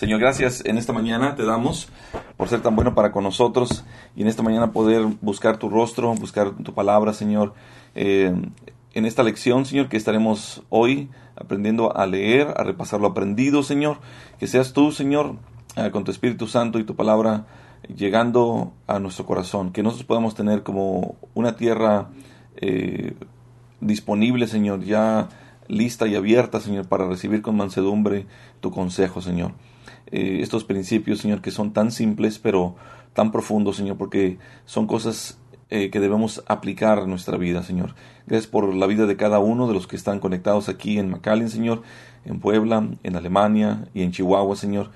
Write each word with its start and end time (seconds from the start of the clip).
Señor, 0.00 0.18
gracias 0.18 0.64
en 0.64 0.78
esta 0.78 0.94
mañana 0.94 1.34
te 1.34 1.44
damos 1.44 1.90
por 2.38 2.48
ser 2.48 2.62
tan 2.62 2.74
bueno 2.74 2.94
para 2.94 3.12
con 3.12 3.22
nosotros 3.22 3.84
y 4.16 4.22
en 4.22 4.28
esta 4.28 4.42
mañana 4.42 4.72
poder 4.72 5.04
buscar 5.20 5.58
tu 5.58 5.68
rostro, 5.68 6.14
buscar 6.14 6.52
tu 6.52 6.72
palabra, 6.72 7.12
Señor. 7.12 7.52
Eh, 7.94 8.32
en 8.94 9.04
esta 9.04 9.22
lección, 9.22 9.66
Señor, 9.66 9.90
que 9.90 9.98
estaremos 9.98 10.62
hoy 10.70 11.10
aprendiendo 11.36 11.94
a 11.94 12.06
leer, 12.06 12.54
a 12.56 12.64
repasar 12.64 12.98
lo 12.98 13.08
aprendido, 13.08 13.62
Señor. 13.62 13.98
Que 14.38 14.46
seas 14.46 14.72
tú, 14.72 14.90
Señor, 14.90 15.34
eh, 15.76 15.90
con 15.90 16.04
tu 16.04 16.12
Espíritu 16.12 16.46
Santo 16.46 16.78
y 16.78 16.84
tu 16.84 16.96
palabra 16.96 17.44
llegando 17.94 18.72
a 18.86 19.00
nuestro 19.00 19.26
corazón. 19.26 19.70
Que 19.70 19.82
nosotros 19.82 20.06
podamos 20.06 20.34
tener 20.34 20.62
como 20.62 21.16
una 21.34 21.56
tierra 21.56 22.08
eh, 22.56 23.16
disponible, 23.82 24.46
Señor, 24.46 24.82
ya 24.82 25.28
lista 25.68 26.06
y 26.06 26.14
abierta, 26.14 26.58
Señor, 26.58 26.88
para 26.88 27.06
recibir 27.06 27.42
con 27.42 27.54
mansedumbre 27.54 28.24
tu 28.60 28.70
consejo, 28.70 29.20
Señor. 29.20 29.52
Eh, 30.12 30.38
estos 30.40 30.64
principios, 30.64 31.20
Señor, 31.20 31.40
que 31.40 31.50
son 31.50 31.72
tan 31.72 31.90
simples, 31.90 32.38
pero 32.38 32.74
tan 33.12 33.32
profundos, 33.32 33.76
Señor, 33.76 33.96
porque 33.96 34.38
son 34.64 34.86
cosas 34.86 35.38
eh, 35.70 35.90
que 35.90 36.00
debemos 36.00 36.42
aplicar 36.46 36.98
a 36.98 37.06
nuestra 37.06 37.36
vida, 37.36 37.62
Señor. 37.62 37.94
Gracias 38.26 38.50
por 38.50 38.74
la 38.74 38.86
vida 38.86 39.06
de 39.06 39.16
cada 39.16 39.38
uno 39.38 39.68
de 39.68 39.74
los 39.74 39.86
que 39.86 39.96
están 39.96 40.18
conectados 40.18 40.68
aquí 40.68 40.98
en 40.98 41.10
McAllen, 41.10 41.48
Señor, 41.48 41.82
en 42.24 42.40
Puebla, 42.40 42.88
en 43.02 43.16
Alemania 43.16 43.88
y 43.94 44.02
en 44.02 44.10
Chihuahua, 44.10 44.56
Señor. 44.56 44.90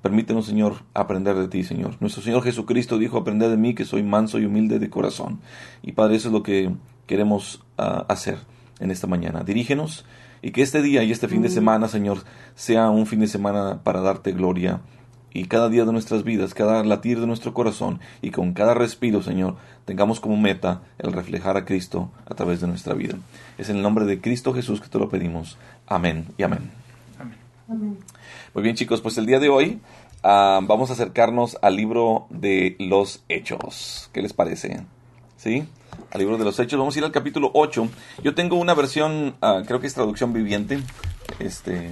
Permítenos, 0.00 0.46
Señor, 0.46 0.76
aprender 0.92 1.36
de 1.36 1.48
ti, 1.48 1.62
Señor. 1.62 1.96
Nuestro 2.00 2.22
Señor 2.22 2.42
Jesucristo 2.42 2.98
dijo, 2.98 3.18
aprender 3.18 3.50
de 3.50 3.56
mí 3.56 3.74
que 3.74 3.84
soy 3.84 4.02
manso 4.02 4.38
y 4.38 4.44
humilde 4.44 4.78
de 4.78 4.90
corazón. 4.90 5.40
Y 5.82 5.92
Padre, 5.92 6.16
eso 6.16 6.28
es 6.28 6.32
lo 6.32 6.42
que 6.42 6.70
queremos 7.06 7.62
ah, 7.78 8.04
hacer 8.08 8.38
en 8.80 8.90
esta 8.90 9.06
mañana. 9.06 9.44
Dirígenos 9.44 10.04
y 10.44 10.50
que 10.50 10.60
este 10.60 10.82
día 10.82 11.02
y 11.02 11.10
este 11.10 11.26
fin 11.26 11.40
de 11.40 11.48
semana, 11.48 11.88
Señor, 11.88 12.18
sea 12.54 12.90
un 12.90 13.06
fin 13.06 13.20
de 13.20 13.28
semana 13.28 13.80
para 13.82 14.02
darte 14.02 14.32
gloria. 14.32 14.82
Y 15.32 15.46
cada 15.46 15.70
día 15.70 15.86
de 15.86 15.92
nuestras 15.92 16.22
vidas, 16.22 16.52
cada 16.52 16.84
latir 16.84 17.18
de 17.18 17.26
nuestro 17.26 17.54
corazón 17.54 17.98
y 18.20 18.30
con 18.30 18.52
cada 18.52 18.74
respiro, 18.74 19.22
Señor, 19.22 19.56
tengamos 19.86 20.20
como 20.20 20.36
meta 20.36 20.82
el 20.98 21.14
reflejar 21.14 21.56
a 21.56 21.64
Cristo 21.64 22.10
a 22.26 22.34
través 22.34 22.60
de 22.60 22.66
nuestra 22.66 22.92
vida. 22.92 23.14
Es 23.56 23.70
en 23.70 23.76
el 23.76 23.82
nombre 23.82 24.04
de 24.04 24.20
Cristo 24.20 24.52
Jesús 24.52 24.82
que 24.82 24.88
te 24.88 24.98
lo 24.98 25.08
pedimos. 25.08 25.56
Amén 25.86 26.26
y 26.36 26.42
amén. 26.42 26.70
amén. 27.66 27.96
Muy 28.52 28.62
bien 28.62 28.76
chicos, 28.76 29.00
pues 29.00 29.16
el 29.16 29.24
día 29.24 29.40
de 29.40 29.48
hoy 29.48 29.80
uh, 30.24 30.60
vamos 30.66 30.90
a 30.90 30.92
acercarnos 30.92 31.56
al 31.62 31.74
libro 31.74 32.26
de 32.28 32.76
los 32.78 33.24
Hechos. 33.30 34.10
¿Qué 34.12 34.20
les 34.20 34.34
parece? 34.34 34.84
¿Sí? 35.38 35.66
Al 36.14 36.20
libro 36.20 36.38
de 36.38 36.44
los 36.44 36.60
Hechos. 36.60 36.78
Vamos 36.78 36.94
a 36.94 36.98
ir 37.00 37.04
al 37.04 37.10
capítulo 37.10 37.50
8. 37.54 37.88
Yo 38.22 38.34
tengo 38.36 38.56
una 38.56 38.72
versión, 38.74 39.34
uh, 39.42 39.64
creo 39.66 39.80
que 39.80 39.88
es 39.88 39.94
traducción 39.94 40.32
viviente. 40.32 40.78
Este, 41.40 41.90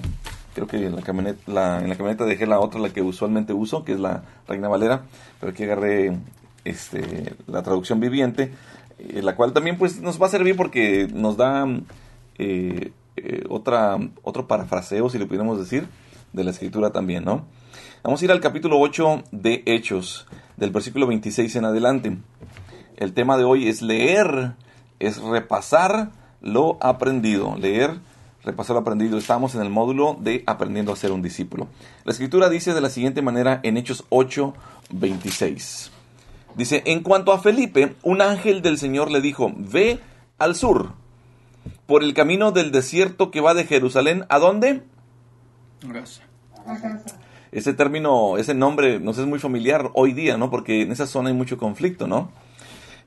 creo 0.54 0.68
que 0.68 0.76
en 0.76 0.94
la, 0.94 1.02
camioneta, 1.02 1.40
la, 1.48 1.80
camioneta 1.96 2.24
dejé 2.24 2.46
la 2.46 2.60
otra, 2.60 2.80
la 2.80 2.90
que 2.90 3.02
usualmente 3.02 3.52
uso, 3.52 3.84
que 3.84 3.94
es 3.94 3.98
la 3.98 4.22
Reina 4.46 4.68
Valera. 4.68 5.02
Pero 5.40 5.50
aquí 5.50 5.64
agarré 5.64 6.16
este, 6.64 7.34
la 7.48 7.64
traducción 7.64 7.98
viviente, 7.98 8.52
eh, 9.00 9.22
la 9.22 9.34
cual 9.34 9.52
también 9.52 9.76
pues 9.76 10.00
nos 10.00 10.22
va 10.22 10.26
a 10.26 10.30
servir 10.30 10.54
porque 10.54 11.08
nos 11.12 11.36
da 11.36 11.66
eh, 12.38 12.92
eh, 13.16 13.44
otra, 13.48 13.98
otro 14.22 14.46
parafraseo, 14.46 15.10
si 15.10 15.18
le 15.18 15.26
pudiéramos 15.26 15.58
decir, 15.58 15.88
de 16.32 16.44
la 16.44 16.52
escritura 16.52 16.90
también, 16.90 17.24
¿no? 17.24 17.44
Vamos 18.04 18.22
a 18.22 18.24
ir 18.24 18.30
al 18.30 18.40
capítulo 18.40 18.78
8 18.78 19.24
de 19.32 19.64
Hechos, 19.66 20.28
del 20.56 20.70
versículo 20.70 21.08
26 21.08 21.56
en 21.56 21.64
adelante. 21.64 22.16
El 23.02 23.14
tema 23.14 23.36
de 23.36 23.42
hoy 23.42 23.68
es 23.68 23.82
leer, 23.82 24.52
es 25.00 25.20
repasar 25.20 26.12
lo 26.40 26.78
aprendido. 26.80 27.56
Leer, 27.56 27.98
repasar 28.44 28.74
lo 28.74 28.82
aprendido. 28.82 29.18
Estamos 29.18 29.56
en 29.56 29.62
el 29.62 29.70
módulo 29.70 30.16
de 30.20 30.44
aprendiendo 30.46 30.92
a 30.92 30.96
ser 30.96 31.10
un 31.10 31.20
discípulo. 31.20 31.66
La 32.04 32.12
escritura 32.12 32.48
dice 32.48 32.74
de 32.74 32.80
la 32.80 32.90
siguiente 32.90 33.20
manera 33.20 33.58
en 33.64 33.76
Hechos 33.76 34.04
8, 34.10 34.54
26. 34.90 35.90
Dice, 36.54 36.84
en 36.86 37.02
cuanto 37.02 37.32
a 37.32 37.40
Felipe, 37.40 37.96
un 38.04 38.22
ángel 38.22 38.62
del 38.62 38.78
Señor 38.78 39.10
le 39.10 39.20
dijo, 39.20 39.52
ve 39.56 39.98
al 40.38 40.54
sur, 40.54 40.92
por 41.86 42.04
el 42.04 42.14
camino 42.14 42.52
del 42.52 42.70
desierto 42.70 43.32
que 43.32 43.40
va 43.40 43.52
de 43.54 43.64
Jerusalén, 43.64 44.26
¿a 44.28 44.38
dónde? 44.38 44.84
Ese 47.50 47.74
término, 47.74 48.38
ese 48.38 48.54
nombre 48.54 49.00
nos 49.00 49.18
es 49.18 49.26
muy 49.26 49.40
familiar 49.40 49.90
hoy 49.94 50.12
día, 50.12 50.36
¿no? 50.36 50.50
Porque 50.50 50.82
en 50.82 50.92
esa 50.92 51.08
zona 51.08 51.30
hay 51.30 51.34
mucho 51.34 51.58
conflicto, 51.58 52.06
¿no? 52.06 52.30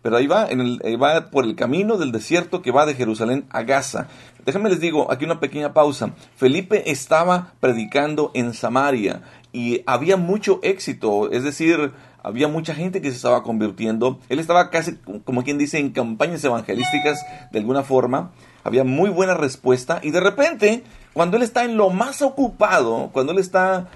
Pero 0.06 0.18
ahí 0.18 0.28
va, 0.28 0.46
en 0.48 0.62
el, 0.62 1.02
va 1.02 1.32
por 1.32 1.46
el 1.46 1.56
camino 1.56 1.98
del 1.98 2.12
desierto 2.12 2.62
que 2.62 2.70
va 2.70 2.86
de 2.86 2.94
Jerusalén 2.94 3.48
a 3.50 3.64
Gaza. 3.64 4.06
Déjenme 4.46 4.70
les 4.70 4.80
digo, 4.80 5.12
aquí 5.12 5.26
una 5.26 5.40
pequeña 5.40 5.74
pausa. 5.74 6.12
Felipe 6.36 6.92
estaba 6.92 7.54
predicando 7.60 8.30
en 8.36 8.54
Samaria 8.54 9.24
y 9.52 9.82
había 9.88 10.16
mucho 10.16 10.60
éxito, 10.62 11.32
es 11.32 11.44
decir, 11.44 11.92
había 12.22 12.48
mucha 12.48 12.76
gente 12.76 13.02
que 13.02 13.10
se 13.10 13.16
estaba 13.16 13.42
convirtiendo. 13.42 14.20
Él 14.30 14.38
estaba 14.38 14.70
casi, 14.70 14.96
como 15.24 15.44
quien 15.44 15.58
dice, 15.58 15.80
en 15.80 15.90
campañas 15.90 16.44
evangelísticas 16.44 17.26
de 17.52 17.58
alguna 17.58 17.82
forma. 17.82 18.32
Había 18.64 18.84
muy 18.84 19.10
buena 19.10 19.34
respuesta 19.34 20.02
y 20.04 20.12
de 20.12 20.20
repente, 20.20 20.84
cuando 21.14 21.38
él 21.38 21.42
está 21.42 21.64
en 21.64 21.78
lo 21.78 21.90
más 21.90 22.22
ocupado, 22.22 23.10
cuando 23.12 23.32
él 23.32 23.40
está, 23.40 23.88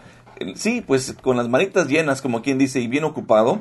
sí, 0.56 0.82
pues 0.82 1.16
con 1.22 1.38
las 1.38 1.50
manitas 1.50 1.88
llenas, 1.88 2.24
como 2.24 2.42
quien 2.42 2.58
dice, 2.58 2.80
y 2.80 2.88
bien 2.88 3.04
ocupado, 3.04 3.60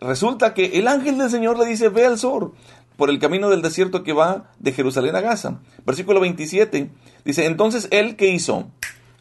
resulta 0.00 0.54
que 0.54 0.78
el 0.78 0.88
ángel 0.88 1.18
del 1.18 1.30
Señor 1.30 1.58
le 1.58 1.66
dice, 1.66 1.88
ve 1.88 2.06
al 2.06 2.18
sur, 2.18 2.52
por 2.96 3.08
el 3.08 3.18
camino 3.18 3.48
del 3.48 3.62
desierto 3.62 4.02
que 4.02 4.12
va 4.12 4.50
de 4.58 4.72
Jerusalén 4.72 5.16
a 5.16 5.20
Gaza. 5.20 5.60
Versículo 5.86 6.20
27 6.20 6.90
dice, 7.24 7.46
entonces 7.46 7.88
él 7.90 8.16
que 8.16 8.28
hizo, 8.28 8.68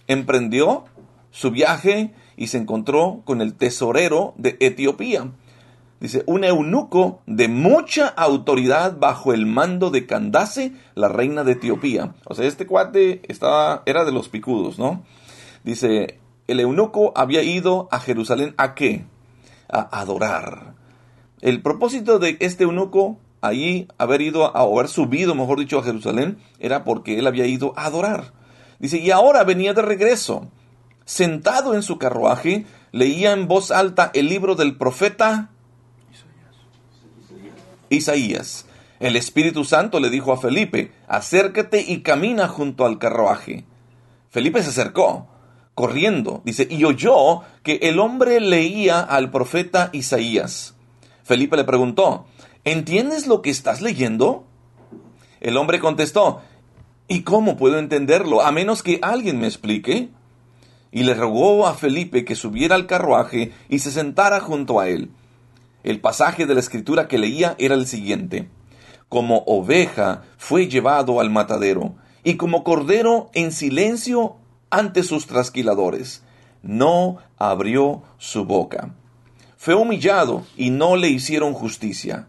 emprendió 0.08 0.86
su 1.32 1.52
viaje 1.52 2.14
y 2.36 2.48
se 2.48 2.58
encontró 2.58 3.22
con 3.24 3.42
el 3.42 3.54
tesorero 3.54 4.34
de 4.38 4.58
Etiopía. 4.60 5.32
Dice, 6.00 6.24
un 6.26 6.44
eunuco 6.46 7.22
de 7.26 7.48
mucha 7.50 8.08
autoridad 8.08 8.98
bajo 8.98 9.34
el 9.34 9.46
mando 9.46 9.92
de 9.92 10.06
Candace, 10.06 10.74
la 10.96 11.10
reina 11.10 11.44
de 11.44 11.54
Etiopía. 11.54 12.16
O 12.26 12.36
sea, 12.36 12.48
este 12.48 12.66
cuate 12.66 13.22
estaba, 13.28 13.84
era 13.86 14.06
de 14.06 14.14
los 14.14 14.30
picudos, 14.30 14.80
¿no? 14.80 15.04
Dice, 15.64 16.20
el 16.48 16.60
eunuco 16.62 17.12
había 17.16 17.44
ido 17.44 17.90
a 17.92 18.00
Jerusalén 18.00 18.54
a 18.58 18.76
qué? 18.76 19.06
A 19.72 20.00
adorar. 20.00 20.76
El 21.42 21.62
propósito 21.62 22.20
de 22.20 22.38
este 22.40 22.64
eunuco 22.64 23.20
allí 23.42 23.88
haber 23.98 24.22
ido 24.22 24.46
a, 24.46 24.64
o 24.64 24.80
haber 24.80 24.90
subido, 24.90 25.36
mejor 25.36 25.60
dicho, 25.60 25.80
a 25.80 25.84
Jerusalén, 25.84 26.40
era 26.60 26.84
porque 26.84 27.20
él 27.20 27.28
había 27.28 27.46
ido 27.46 27.74
a 27.78 27.86
adorar. 27.86 28.34
Dice, 28.80 28.98
y 28.98 29.12
ahora 29.12 29.44
venía 29.44 29.74
de 29.74 29.82
regreso. 29.82 30.48
Sentado 31.06 31.74
en 31.74 31.82
su 31.82 31.98
carruaje, 31.98 32.66
leía 32.92 33.32
en 33.32 33.48
voz 33.48 33.72
alta 33.72 34.12
el 34.14 34.28
libro 34.28 34.56
del 34.56 34.78
profeta 34.78 35.50
Isaías. 37.90 38.66
El 39.00 39.16
Espíritu 39.16 39.64
Santo 39.64 40.00
le 40.00 40.10
dijo 40.10 40.34
a 40.34 40.38
Felipe, 40.38 40.92
acércate 41.08 41.82
y 41.88 42.02
camina 42.02 42.48
junto 42.48 42.86
al 42.86 43.00
carruaje. 43.00 43.66
Felipe 44.30 44.62
se 44.62 44.70
acercó 44.70 45.29
corriendo. 45.80 46.42
Dice, 46.44 46.68
y 46.70 46.84
oyó 46.84 47.44
que 47.64 47.80
el 47.84 48.00
hombre 48.00 48.42
leía 48.42 49.00
al 49.00 49.32
profeta 49.32 49.90
Isaías. 49.94 50.76
Felipe 51.24 51.56
le 51.56 51.64
preguntó, 51.64 52.26
¿entiendes 52.66 53.28
lo 53.28 53.42
que 53.42 53.50
estás 53.50 53.82
leyendo? 53.82 54.44
El 55.40 55.56
hombre 55.56 55.80
contestó, 55.80 56.42
¿y 57.08 57.22
cómo 57.22 57.56
puedo 57.56 57.80
entenderlo 57.80 58.42
a 58.42 58.52
menos 58.52 58.84
que 58.84 59.00
alguien 59.02 59.40
me 59.40 59.48
explique? 59.48 60.10
Y 60.92 61.04
le 61.04 61.14
rogó 61.14 61.66
a 61.66 61.76
Felipe 61.76 62.26
que 62.26 62.36
subiera 62.36 62.76
al 62.76 62.86
carruaje 62.86 63.54
y 63.70 63.80
se 63.80 63.92
sentara 63.92 64.42
junto 64.42 64.82
a 64.82 64.90
él. 64.90 65.12
El 65.84 66.02
pasaje 66.02 66.46
de 66.46 66.56
la 66.56 66.60
escritura 66.60 67.08
que 67.08 67.20
leía 67.20 67.56
era 67.58 67.76
el 67.76 67.88
siguiente. 67.88 68.50
Como 69.08 69.44
oveja 69.46 70.24
fue 70.38 70.68
llevado 70.68 71.22
al 71.22 71.30
matadero, 71.30 71.96
y 72.26 72.36
como 72.36 72.66
cordero 72.66 73.30
en 73.34 73.54
silencio 73.54 74.36
ante 74.70 75.04
sus 75.04 75.28
trasquiladores. 75.28 76.24
No 76.62 77.18
abrió 77.38 78.04
su 78.18 78.46
boca. 78.46 78.94
Fue 79.58 79.76
humillado 79.76 80.46
y 80.56 80.70
no 80.70 80.96
le 80.96 81.10
hicieron 81.10 81.54
justicia. 81.54 82.28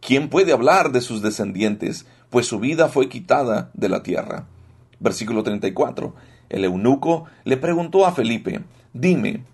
¿Quién 0.00 0.28
puede 0.28 0.52
hablar 0.52 0.92
de 0.92 1.00
sus 1.00 1.22
descendientes? 1.22 2.06
Pues 2.30 2.46
su 2.46 2.58
vida 2.58 2.88
fue 2.88 3.08
quitada 3.08 3.70
de 3.74 3.88
la 3.88 4.02
tierra. 4.02 4.46
Versículo 4.98 5.42
34. 5.42 6.14
El 6.48 6.64
eunuco 6.64 7.24
le 7.44 7.56
preguntó 7.56 8.06
a 8.06 8.12
Felipe, 8.12 8.62
dime, 8.92 9.44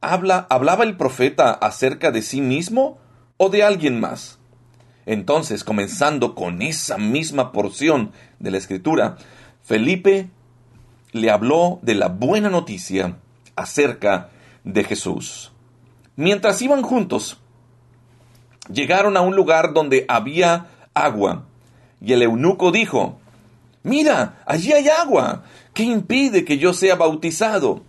¿habla, 0.00 0.46
¿hablaba 0.50 0.84
el 0.84 0.96
profeta 0.96 1.52
acerca 1.52 2.10
de 2.10 2.22
sí 2.22 2.40
mismo 2.40 2.98
o 3.36 3.50
de 3.50 3.62
alguien 3.62 4.00
más? 4.00 4.38
Entonces, 5.06 5.64
comenzando 5.64 6.34
con 6.34 6.60
esa 6.60 6.98
misma 6.98 7.50
porción 7.50 8.12
de 8.38 8.50
la 8.50 8.58
escritura, 8.58 9.16
Felipe 9.62 10.28
le 11.12 11.30
habló 11.30 11.78
de 11.82 11.94
la 11.94 12.08
buena 12.08 12.50
noticia 12.50 13.16
acerca 13.56 14.30
de 14.64 14.84
Jesús. 14.84 15.52
Mientras 16.16 16.60
iban 16.62 16.82
juntos, 16.82 17.38
llegaron 18.72 19.16
a 19.16 19.20
un 19.20 19.36
lugar 19.36 19.72
donde 19.72 20.04
había 20.08 20.66
agua, 20.94 21.44
y 22.00 22.12
el 22.12 22.22
eunuco 22.22 22.70
dijo, 22.70 23.18
Mira, 23.82 24.42
allí 24.44 24.72
hay 24.72 24.88
agua, 24.88 25.44
¿qué 25.72 25.84
impide 25.84 26.44
que 26.44 26.58
yo 26.58 26.72
sea 26.72 26.96
bautizado? 26.96 27.82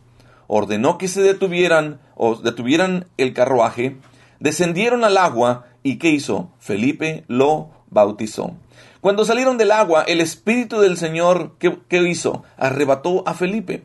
ordenó 0.51 0.98
que 0.98 1.07
se 1.07 1.21
detuvieran 1.21 2.00
o 2.16 2.36
detuvieran 2.36 3.06
el 3.18 3.33
carruaje, 3.33 3.98
descendieron 4.39 5.04
al 5.04 5.18
agua 5.18 5.66
y 5.83 5.97
¿qué 5.97 6.09
hizo? 6.09 6.51
Felipe 6.59 7.23
lo 7.27 7.69
bautizó. 7.89 8.53
Cuando 9.01 9.25
salieron 9.25 9.57
del 9.57 9.71
agua, 9.71 10.03
el 10.03 10.21
Espíritu 10.21 10.79
del 10.79 10.97
Señor, 10.97 11.55
¿qué, 11.57 11.77
¿qué, 11.87 12.07
hizo? 12.07 12.43
Arrebató 12.57 13.27
a 13.27 13.33
Felipe. 13.33 13.83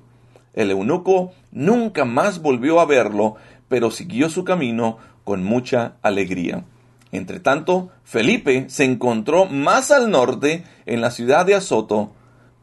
El 0.54 0.70
eunuco 0.70 1.32
nunca 1.52 2.04
más 2.04 2.42
volvió 2.42 2.80
a 2.80 2.86
verlo, 2.86 3.36
pero 3.68 3.90
siguió 3.90 4.28
su 4.28 4.44
camino 4.44 4.98
con 5.24 5.44
mucha 5.44 5.94
alegría. 6.02 6.64
Entre 7.12 7.38
tanto, 7.38 7.90
Felipe 8.02 8.66
se 8.68 8.84
encontró 8.84 9.46
más 9.46 9.90
al 9.92 10.10
norte, 10.10 10.64
en 10.84 11.00
la 11.00 11.12
ciudad 11.12 11.46
de 11.46 11.54
Azoto, 11.54 12.12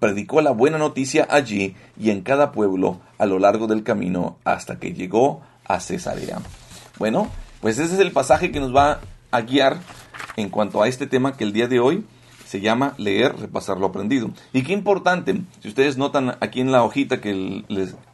predicó 0.01 0.41
la 0.41 0.51
buena 0.51 0.77
noticia 0.77 1.27
allí 1.29 1.75
y 1.97 2.09
en 2.09 2.21
cada 2.21 2.51
pueblo 2.51 2.99
a 3.17 3.27
lo 3.27 3.39
largo 3.39 3.67
del 3.67 3.83
camino 3.83 4.37
hasta 4.43 4.79
que 4.79 4.93
llegó 4.93 5.41
a 5.63 5.79
Cesarea. 5.79 6.39
Bueno, 6.97 7.29
pues 7.61 7.77
ese 7.77 7.93
es 7.93 7.99
el 7.99 8.11
pasaje 8.11 8.51
que 8.51 8.59
nos 8.59 8.75
va 8.75 8.99
a 9.31 9.41
guiar 9.41 9.79
en 10.35 10.49
cuanto 10.49 10.81
a 10.81 10.87
este 10.87 11.07
tema 11.07 11.35
que 11.35 11.43
el 11.43 11.53
día 11.53 11.67
de 11.67 11.79
hoy 11.79 12.05
se 12.45 12.59
llama 12.59 12.95
leer, 12.97 13.37
repasar 13.39 13.77
lo 13.77 13.87
aprendido. 13.87 14.29
Y 14.51 14.63
qué 14.63 14.73
importante, 14.73 15.41
si 15.61 15.69
ustedes 15.69 15.97
notan 15.97 16.35
aquí 16.41 16.59
en 16.59 16.73
la 16.73 16.83
hojita 16.83 17.21
que, 17.21 17.63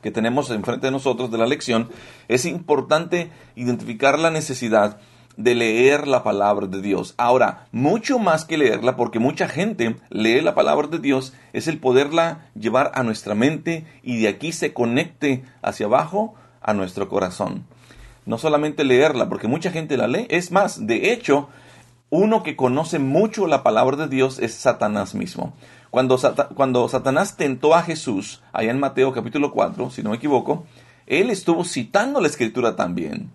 que 0.04 0.12
tenemos 0.12 0.52
enfrente 0.52 0.88
de 0.88 0.92
nosotros 0.92 1.32
de 1.32 1.40
la 1.40 1.48
lección, 1.48 1.90
es 2.28 2.46
importante 2.46 3.32
identificar 3.56 4.20
la 4.20 4.30
necesidad 4.30 5.00
de 5.38 5.56
leer 5.56 6.08
la 6.08 6.24
palabra 6.24 6.68
de 6.68 6.82
Dios. 6.82 7.14
Ahora, 7.18 7.68
mucho 7.72 8.20
más 8.20 8.46
que 8.46 8.58
leerla, 8.58 8.96
porque 8.96 9.20
mucha 9.20 9.48
gente 9.48 9.96
lee 10.10 10.42
la 10.42 10.56
palabra 10.56 10.88
de 10.88 11.00
Dios, 11.00 11.34
es 11.54 11.68
el 11.68 11.80
poderla 11.80 12.50
llevar 12.54 12.92
a 12.94 13.04
nuestra 13.04 13.34
mente 13.34 13.86
y 14.04 14.20
de 14.22 14.28
aquí 14.28 14.52
se 14.52 14.74
conecte 14.74 15.44
hacia 15.62 15.86
abajo 15.86 16.36
a 16.62 16.74
nuestro 16.74 17.08
corazón. 17.08 17.66
No 18.28 18.38
solamente 18.38 18.84
leerla, 18.84 19.28
porque 19.28 19.48
mucha 19.48 19.72
gente 19.72 19.98
la 19.98 20.08
lee, 20.08 20.28
es 20.30 20.52
más, 20.52 20.86
de 20.86 21.12
hecho, 21.12 21.50
uno 22.12 22.44
que 22.44 22.56
conoce 22.56 23.00
mucho 23.00 23.48
la 23.48 23.64
palabra 23.64 23.98
de 23.98 24.08
Dios 24.08 24.38
es 24.38 24.54
Satanás 24.54 25.16
mismo. 25.16 25.54
Cuando, 25.90 26.20
cuando, 26.54 26.88
Satanás 26.90 27.38
tentó 27.38 27.74
a 27.74 27.82
Jesús, 27.82 28.44
allá 28.54 28.70
en 28.70 28.80
Mateo 28.80 29.14
capítulo 29.14 29.52
4, 29.52 29.90
si 29.90 30.04
no 30.04 30.12
me 30.12 30.18
equivoco, 30.18 30.66
él 31.08 31.30
estuvo 31.30 31.64
citando 31.64 32.20
la 32.20 32.28
escritura 32.28 32.76
también. 32.76 33.32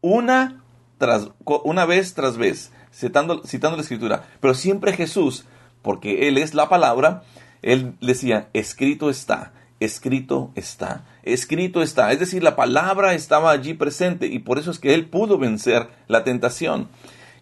Una, 0.00 0.62
tras, 0.96 1.28
una 1.44 1.84
vez 1.84 2.14
tras 2.14 2.36
vez, 2.36 2.70
citando, 2.94 3.42
citando 3.44 3.76
la 3.76 3.82
escritura. 3.82 4.24
Pero 4.40 4.54
siempre 4.54 4.92
Jesús, 4.92 5.44
porque 5.82 6.28
Él 6.28 6.38
es 6.38 6.54
la 6.54 6.68
palabra, 6.68 7.24
Él 7.62 7.96
decía, 8.00 8.48
escrito 8.52 9.10
está, 9.10 9.52
escrito 9.80 10.52
está, 10.54 11.04
escrito 11.26 11.82
está. 11.82 12.12
Es 12.12 12.20
decir, 12.20 12.42
la 12.42 12.56
palabra 12.56 13.14
estaba 13.14 13.50
allí 13.50 13.74
presente 13.74 14.26
y 14.26 14.38
por 14.38 14.58
eso 14.58 14.70
es 14.70 14.78
que 14.78 14.94
Él 14.94 15.06
pudo 15.06 15.38
vencer 15.38 15.88
la 16.08 16.24
tentación. 16.24 16.88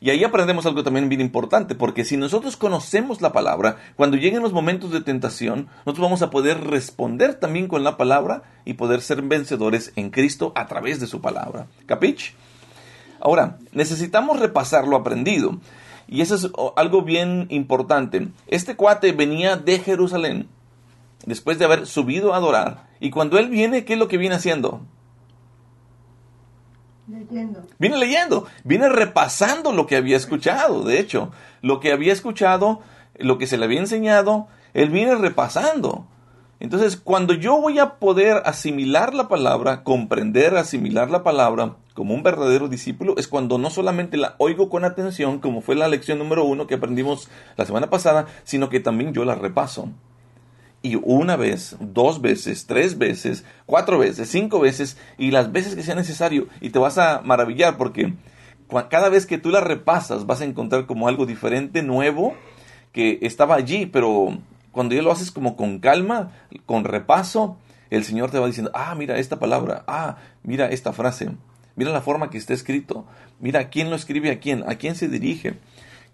Y 0.00 0.10
ahí 0.10 0.22
aprendemos 0.22 0.66
algo 0.66 0.82
también 0.82 1.08
bien 1.08 1.22
importante, 1.22 1.74
porque 1.74 2.04
si 2.04 2.18
nosotros 2.18 2.58
conocemos 2.58 3.22
la 3.22 3.32
palabra, 3.32 3.76
cuando 3.96 4.18
lleguen 4.18 4.42
los 4.42 4.52
momentos 4.52 4.90
de 4.90 5.00
tentación, 5.00 5.68
nosotros 5.86 6.02
vamos 6.04 6.20
a 6.20 6.28
poder 6.28 6.62
responder 6.62 7.36
también 7.36 7.68
con 7.68 7.84
la 7.84 7.96
palabra 7.96 8.42
y 8.66 8.74
poder 8.74 9.00
ser 9.00 9.22
vencedores 9.22 9.92
en 9.96 10.10
Cristo 10.10 10.52
a 10.56 10.66
través 10.66 11.00
de 11.00 11.06
su 11.06 11.22
palabra. 11.22 11.68
¿Capich? 11.86 12.34
Ahora, 13.18 13.56
necesitamos 13.72 14.38
repasar 14.38 14.86
lo 14.86 14.96
aprendido. 14.96 15.58
Y 16.06 16.20
eso 16.20 16.34
es 16.34 16.50
algo 16.76 17.00
bien 17.00 17.46
importante. 17.48 18.28
Este 18.46 18.76
cuate 18.76 19.12
venía 19.12 19.56
de 19.56 19.78
Jerusalén, 19.78 20.48
después 21.26 21.58
de 21.58 21.64
haber 21.64 21.86
subido 21.86 22.34
a 22.34 22.36
adorar. 22.36 22.88
Y 23.00 23.10
cuando 23.10 23.38
él 23.38 23.48
viene, 23.48 23.84
¿qué 23.84 23.94
es 23.94 23.98
lo 23.98 24.08
que 24.08 24.18
viene 24.18 24.36
haciendo? 24.36 24.80
Leyendo. 27.06 27.62
Viene 27.78 27.98
leyendo, 27.98 28.46
viene 28.64 28.88
repasando 28.88 29.72
lo 29.72 29.86
que 29.86 29.96
había 29.96 30.16
escuchado, 30.16 30.84
de 30.84 30.98
hecho, 30.98 31.32
lo 31.60 31.78
que 31.78 31.92
había 31.92 32.14
escuchado, 32.14 32.80
lo 33.18 33.36
que 33.36 33.46
se 33.46 33.58
le 33.58 33.66
había 33.66 33.80
enseñado, 33.80 34.48
él 34.72 34.88
viene 34.88 35.14
repasando. 35.14 36.06
Entonces, 36.60 36.96
cuando 36.96 37.34
yo 37.34 37.60
voy 37.60 37.78
a 37.78 37.96
poder 37.96 38.40
asimilar 38.46 39.12
la 39.12 39.28
palabra, 39.28 39.82
comprender, 39.82 40.56
asimilar 40.56 41.10
la 41.10 41.22
palabra 41.22 41.76
como 41.92 42.14
un 42.14 42.22
verdadero 42.22 42.68
discípulo, 42.68 43.14
es 43.18 43.28
cuando 43.28 43.58
no 43.58 43.68
solamente 43.68 44.16
la 44.16 44.34
oigo 44.38 44.70
con 44.70 44.84
atención, 44.84 45.40
como 45.40 45.60
fue 45.60 45.74
la 45.74 45.88
lección 45.88 46.18
número 46.18 46.44
uno 46.44 46.66
que 46.66 46.76
aprendimos 46.76 47.28
la 47.56 47.66
semana 47.66 47.90
pasada, 47.90 48.26
sino 48.44 48.70
que 48.70 48.80
también 48.80 49.12
yo 49.12 49.26
la 49.26 49.34
repaso 49.34 49.90
y 50.84 51.00
una 51.02 51.36
vez, 51.36 51.76
dos 51.80 52.20
veces, 52.20 52.66
tres 52.66 52.98
veces, 52.98 53.42
cuatro 53.64 53.98
veces, 53.98 54.28
cinco 54.28 54.60
veces 54.60 54.98
y 55.16 55.30
las 55.30 55.50
veces 55.50 55.74
que 55.74 55.82
sea 55.82 55.94
necesario 55.94 56.46
y 56.60 56.68
te 56.70 56.78
vas 56.78 56.98
a 56.98 57.22
maravillar 57.22 57.78
porque 57.78 58.12
cada 58.90 59.08
vez 59.08 59.24
que 59.24 59.38
tú 59.38 59.48
la 59.48 59.62
repasas 59.62 60.26
vas 60.26 60.42
a 60.42 60.44
encontrar 60.44 60.84
como 60.84 61.08
algo 61.08 61.24
diferente, 61.24 61.82
nuevo, 61.82 62.34
que 62.92 63.18
estaba 63.22 63.54
allí, 63.54 63.86
pero 63.86 64.36
cuando 64.72 64.94
ya 64.94 65.00
lo 65.00 65.10
haces 65.10 65.30
como 65.30 65.56
con 65.56 65.78
calma, 65.78 66.32
con 66.66 66.84
repaso, 66.84 67.56
el 67.88 68.04
Señor 68.04 68.30
te 68.30 68.38
va 68.38 68.46
diciendo, 68.46 68.70
ah, 68.74 68.94
mira 68.94 69.18
esta 69.18 69.38
palabra, 69.38 69.84
ah, 69.86 70.18
mira 70.42 70.66
esta 70.66 70.92
frase, 70.92 71.30
mira 71.76 71.92
la 71.92 72.02
forma 72.02 72.28
que 72.28 72.36
está 72.36 72.52
escrito, 72.52 73.06
mira 73.40 73.70
quién 73.70 73.88
lo 73.88 73.96
escribe 73.96 74.30
a 74.30 74.38
quién, 74.38 74.62
a 74.68 74.74
quién 74.74 74.96
se 74.96 75.08
dirige, 75.08 75.54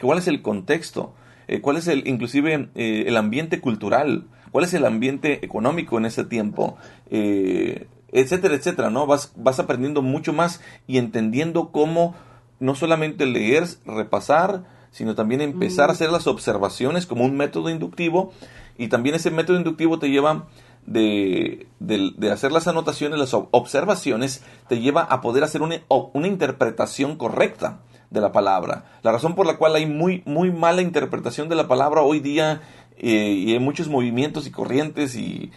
cuál 0.01 0.19
es 0.19 0.29
el 0.29 0.43
contexto, 0.43 1.13
eh, 1.49 1.61
cuál 1.61 1.77
es 1.77 1.89
el, 1.89 2.07
inclusive 2.07 2.69
eh, 2.77 3.05
el 3.09 3.17
ambiente 3.17 3.61
cultural, 3.61 4.29
cuál 4.51 4.65
es 4.65 4.75
el 4.75 4.87
ambiente 4.87 5.45
económico 5.45 5.99
en 5.99 6.07
ese 6.07 6.25
tiempo, 6.25 6.77
eh, 7.11 7.87
etcétera, 8.13 8.55
etcétera, 8.55 8.91
¿no? 8.91 9.07
Vas, 9.07 9.33
vas 9.37 9.59
aprendiendo 9.59 10.03
mucho 10.03 10.33
más 10.33 10.61
y 10.87 10.99
entendiendo 10.99 11.71
cómo 11.71 12.15
no 12.59 12.75
solamente 12.75 13.27
leer, 13.27 13.67
repasar, 13.87 14.65
sino 14.91 15.15
también 15.15 15.41
empezar 15.41 15.89
a 15.89 15.93
hacer 15.93 16.11
las 16.11 16.27
observaciones 16.27 17.07
como 17.07 17.25
un 17.25 17.37
método 17.37 17.71
inductivo 17.71 18.33
y 18.77 18.89
también 18.89 19.15
ese 19.15 19.31
método 19.31 19.57
inductivo 19.57 19.99
te 19.99 20.11
lleva 20.11 20.47
de, 20.87 21.69
de, 21.79 22.31
hacer 22.31 22.53
las 22.53 22.67
anotaciones, 22.67 23.19
las 23.19 23.35
observaciones, 23.35 24.43
te 24.69 24.81
lleva 24.81 25.03
a 25.03 25.21
poder 25.21 25.45
hacer 25.45 25.63
una, 25.63 25.77
una 25.89 26.27
interpretación 26.27 27.17
correcta 27.17 27.81
de 28.11 28.21
la 28.21 28.33
palabra. 28.33 28.87
La 29.03 29.13
razón 29.13 29.35
por 29.35 29.47
la 29.47 29.57
cual 29.57 29.77
hay 29.77 29.87
muy, 29.87 30.23
muy 30.27 30.51
mala 30.51 30.83
interpretación 30.83 31.49
de 31.49 31.55
la 31.55 31.69
palabra 31.69 32.03
hoy 32.03 32.21
día 32.21 32.61
eh, 33.03 33.33
y 33.33 33.53
hay 33.55 33.59
muchos 33.59 33.89
movimientos 33.89 34.47
y 34.47 34.51
corrientes 34.51 35.17
y, 35.17 35.51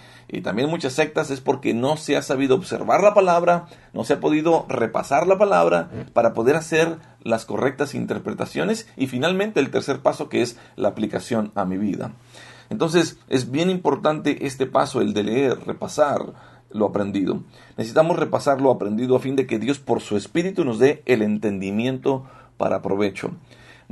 también 0.43 0.67
muchas 0.67 0.93
sectas 0.93 1.29
es 1.29 1.41
porque 1.41 1.75
no 1.75 1.95
se 1.95 2.17
ha 2.17 2.23
sabido 2.23 2.55
observar 2.55 3.03
la 3.03 3.13
palabra, 3.13 3.67
no 3.93 4.03
se 4.03 4.13
ha 4.13 4.19
podido 4.19 4.65
repasar 4.67 5.27
la 5.27 5.37
palabra 5.37 5.91
para 6.13 6.33
poder 6.33 6.55
hacer 6.55 6.97
las 7.21 7.45
correctas 7.45 7.93
interpretaciones 7.93 8.87
y 8.97 9.05
finalmente 9.05 9.59
el 9.59 9.69
tercer 9.69 9.99
paso 9.99 10.29
que 10.29 10.41
es 10.41 10.57
la 10.75 10.87
aplicación 10.87 11.51
a 11.53 11.65
mi 11.65 11.77
vida. 11.77 12.13
Entonces 12.71 13.19
es 13.29 13.51
bien 13.51 13.69
importante 13.69 14.47
este 14.47 14.65
paso, 14.65 15.01
el 15.01 15.13
de 15.13 15.23
leer, 15.23 15.59
repasar 15.67 16.33
lo 16.71 16.87
aprendido. 16.87 17.43
Necesitamos 17.77 18.17
repasar 18.17 18.59
lo 18.59 18.71
aprendido 18.71 19.15
a 19.15 19.19
fin 19.19 19.35
de 19.35 19.45
que 19.45 19.59
Dios 19.59 19.77
por 19.77 20.01
su 20.01 20.17
espíritu 20.17 20.65
nos 20.65 20.79
dé 20.79 21.03
el 21.05 21.21
entendimiento 21.21 22.25
para 22.57 22.81
provecho. 22.81 23.33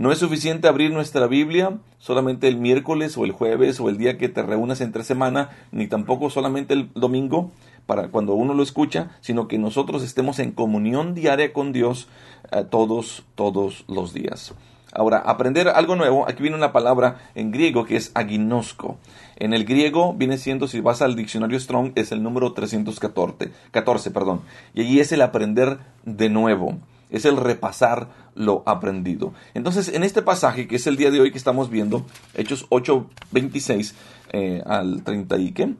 No 0.02 0.12
es 0.12 0.18
suficiente 0.18 0.68
abrir 0.68 0.90
nuestra 0.92 1.28
Biblia 1.28 1.78
solamente 2.00 2.48
el 2.48 2.58
miércoles 2.58 3.16
o 3.20 3.24
el 3.24 3.32
jueves 3.32 3.80
o 3.80 3.88
el 3.88 4.00
día 4.00 4.18
que 4.18 4.30
te 4.30 4.42
reúnas 4.42 4.82
entre 4.82 5.04
semana, 5.04 5.52
ni 5.72 5.86
tampoco 5.86 6.32
solamente 6.32 6.74
el 6.74 6.90
domingo 6.96 7.52
para 7.86 8.08
cuando 8.08 8.34
uno 8.34 8.56
lo 8.56 8.64
escucha, 8.64 9.12
sino 9.22 9.48
que 9.48 9.60
nosotros 9.60 10.02
estemos 10.02 10.40
en 10.40 10.54
comunión 10.54 11.14
diaria 11.14 11.54
con 11.54 11.72
Dios 11.72 12.08
eh, 12.52 12.66
todos, 12.68 13.26
todos 13.36 13.86
los 13.88 14.12
días. 14.12 14.56
Ahora, 14.92 15.20
aprender 15.20 15.68
algo 15.68 15.96
nuevo, 15.96 16.28
aquí 16.28 16.42
viene 16.42 16.58
una 16.58 16.74
palabra 16.74 17.20
en 17.36 17.52
griego 17.52 17.86
que 17.86 17.96
es 17.96 18.10
aginosco. 18.16 18.98
En 19.36 19.54
el 19.54 19.66
griego 19.66 20.16
viene 20.16 20.40
siendo, 20.40 20.68
si 20.68 20.82
vas 20.82 21.04
al 21.04 21.16
diccionario 21.16 21.60
Strong, 21.60 21.92
es 21.94 22.12
el 22.12 22.24
número 22.24 22.54
314, 22.54 23.52
14, 23.70 24.10
perdón. 24.10 24.42
Y 24.74 24.82
allí 24.82 25.00
es 25.00 25.12
el 25.12 25.22
aprender 25.22 25.78
de 26.06 26.30
nuevo 26.30 26.80
es 27.12 27.26
el 27.26 27.38
repasar 27.38 28.08
lo 28.34 28.64
aprendido. 28.66 29.34
Entonces, 29.54 29.90
en 29.90 30.04
este 30.04 30.22
pasaje, 30.22 30.68
que 30.68 30.78
es 30.78 30.88
el 30.88 30.98
día 30.98 31.12
de 31.12 31.20
hoy 31.20 31.32
que 31.32 31.38
estamos 31.38 31.70
viendo, 31.70 32.06
Hechos 32.34 32.66
8, 32.70 33.08
26 33.32 33.96
eh, 34.34 34.64
al 34.66 35.04
30 35.04 35.38
y 35.38 35.52
qué? 35.52 35.74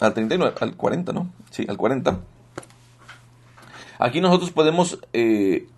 Al 0.00 0.14
39, 0.14 0.54
al 0.60 0.76
40, 0.76 1.12
¿no? 1.12 1.30
Sí, 1.50 1.66
al 1.68 1.76
40. 1.76 2.20
Aquí 3.98 4.20
nosotros 4.20 4.50
podemos 4.50 4.98
eh, 5.12 5.68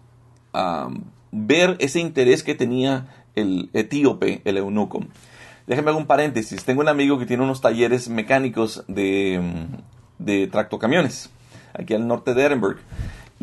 ver 1.30 1.76
ese 1.80 2.00
interés 2.00 2.42
que 2.42 2.54
tenía 2.54 3.26
el 3.34 3.68
etíope, 3.74 4.40
el 4.44 4.56
eunuco. 4.56 5.00
Déjenme 5.66 5.90
hacer 5.90 6.00
un 6.00 6.06
paréntesis. 6.06 6.64
Tengo 6.64 6.80
un 6.80 6.88
amigo 6.88 7.18
que 7.18 7.26
tiene 7.26 7.42
unos 7.42 7.60
talleres 7.60 8.08
mecánicos 8.08 8.84
de, 8.86 9.42
de 10.18 10.46
tractocamiones, 10.46 11.30
aquí 11.74 11.94
al 11.94 12.06
norte 12.06 12.34
de 12.34 12.44
Edinburgh. 12.44 12.78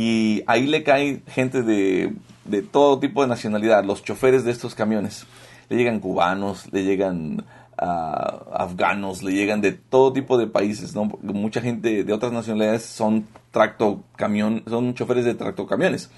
Y 0.01 0.41
ahí 0.47 0.65
le 0.65 0.81
cae 0.81 1.21
gente 1.27 1.61
de, 1.61 2.15
de 2.45 2.63
todo 2.63 2.99
tipo 2.99 3.21
de 3.21 3.27
nacionalidad, 3.27 3.85
los 3.85 4.03
choferes 4.03 4.43
de 4.43 4.49
estos 4.49 4.73
camiones. 4.73 5.27
Le 5.69 5.77
llegan 5.77 5.99
cubanos, 5.99 6.73
le 6.73 6.83
llegan 6.83 7.45
afganos, 7.77 9.21
le 9.21 9.33
llegan 9.33 9.61
de 9.61 9.73
todo 9.73 10.11
tipo 10.11 10.39
de 10.39 10.47
países, 10.47 10.95
¿no? 10.95 11.05
Mucha 11.21 11.61
gente 11.61 12.03
de 12.03 12.13
otras 12.13 12.31
nacionalidades 12.31 12.83
son 12.83 13.27
tracto 13.51 14.03
camión, 14.15 14.63
son 14.67 14.95
choferes 14.95 15.23
de 15.23 15.35
tractocamiones. 15.35 16.09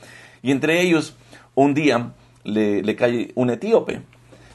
Y 0.41 0.51
entre 0.51 0.79
ellos, 0.79 1.17
un 1.53 1.73
día 1.73 2.13
le, 2.45 2.83
le 2.83 2.95
cae 2.95 3.33
un 3.35 3.49
etíope. 3.49 4.01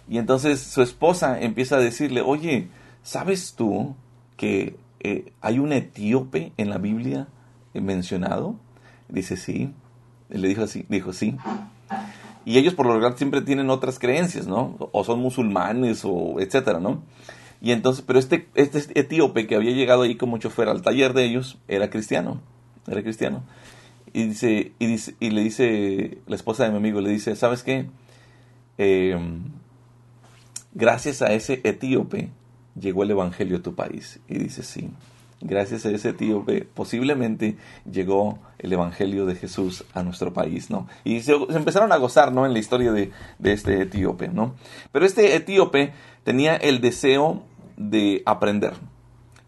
Y 0.08 0.16
entonces 0.16 0.58
su 0.58 0.80
esposa 0.80 1.38
empieza 1.38 1.76
a 1.76 1.80
decirle, 1.80 2.22
oye, 2.22 2.68
¿sabes 3.02 3.52
tú 3.54 3.94
que 4.38 4.76
eh, 5.00 5.32
hay 5.42 5.58
un 5.58 5.74
etíope 5.74 6.52
en 6.56 6.70
la 6.70 6.78
Biblia 6.78 7.28
mencionado? 7.74 8.56
Dice, 9.08 9.36
sí. 9.36 9.72
Le 10.28 10.48
dijo 10.48 10.62
así, 10.62 10.84
dijo, 10.88 11.12
sí. 11.12 11.36
Y 12.44 12.58
ellos 12.58 12.74
por 12.74 12.86
lo 12.86 12.92
general 12.92 13.16
siempre 13.16 13.40
tienen 13.42 13.70
otras 13.70 13.98
creencias, 13.98 14.46
¿no? 14.46 14.76
O 14.92 15.04
son 15.04 15.20
musulmanes 15.20 16.02
o 16.04 16.36
etcétera, 16.40 16.80
¿no? 16.80 17.02
Y 17.60 17.72
entonces, 17.72 18.04
pero 18.06 18.18
este, 18.18 18.48
este 18.54 18.98
etíope 18.98 19.46
que 19.46 19.56
había 19.56 19.72
llegado 19.72 20.02
ahí 20.02 20.16
como 20.16 20.38
chofer 20.38 20.68
al 20.68 20.82
taller 20.82 21.12
de 21.12 21.24
ellos 21.24 21.58
era 21.66 21.90
cristiano, 21.90 22.40
era 22.86 23.02
cristiano. 23.02 23.42
Y 24.12 24.24
dice, 24.24 24.72
y 24.78 24.86
dice, 24.86 25.14
y 25.20 25.30
le 25.30 25.42
dice 25.42 26.18
la 26.26 26.36
esposa 26.36 26.64
de 26.64 26.70
mi 26.70 26.76
amigo, 26.76 27.00
le 27.00 27.10
dice, 27.10 27.36
¿sabes 27.36 27.62
qué? 27.62 27.86
Em, 28.78 29.42
gracias 30.72 31.20
a 31.20 31.32
ese 31.32 31.60
etíope 31.64 32.30
llegó 32.80 33.02
el 33.02 33.10
evangelio 33.10 33.58
a 33.58 33.62
tu 33.62 33.74
país. 33.74 34.20
Y 34.28 34.38
dice, 34.38 34.62
sí 34.62 34.90
gracias 35.40 35.86
a 35.86 35.90
ese 35.90 36.10
etíope, 36.10 36.66
posiblemente 36.74 37.56
llegó 37.90 38.38
el 38.58 38.72
Evangelio 38.72 39.26
de 39.26 39.36
Jesús 39.36 39.84
a 39.94 40.02
nuestro 40.02 40.32
país, 40.32 40.70
¿no? 40.70 40.88
Y 41.04 41.20
se, 41.20 41.34
empezaron 41.50 41.92
a 41.92 41.96
gozar, 41.96 42.32
¿no? 42.32 42.46
En 42.46 42.52
la 42.52 42.58
historia 42.58 42.92
de, 42.92 43.12
de, 43.38 43.52
este 43.52 43.80
etíope, 43.82 44.28
¿no? 44.28 44.54
Pero 44.92 45.06
este 45.06 45.36
etíope 45.36 45.92
tenía 46.24 46.56
el 46.56 46.80
deseo 46.80 47.42
de 47.76 48.22
aprender. 48.26 48.74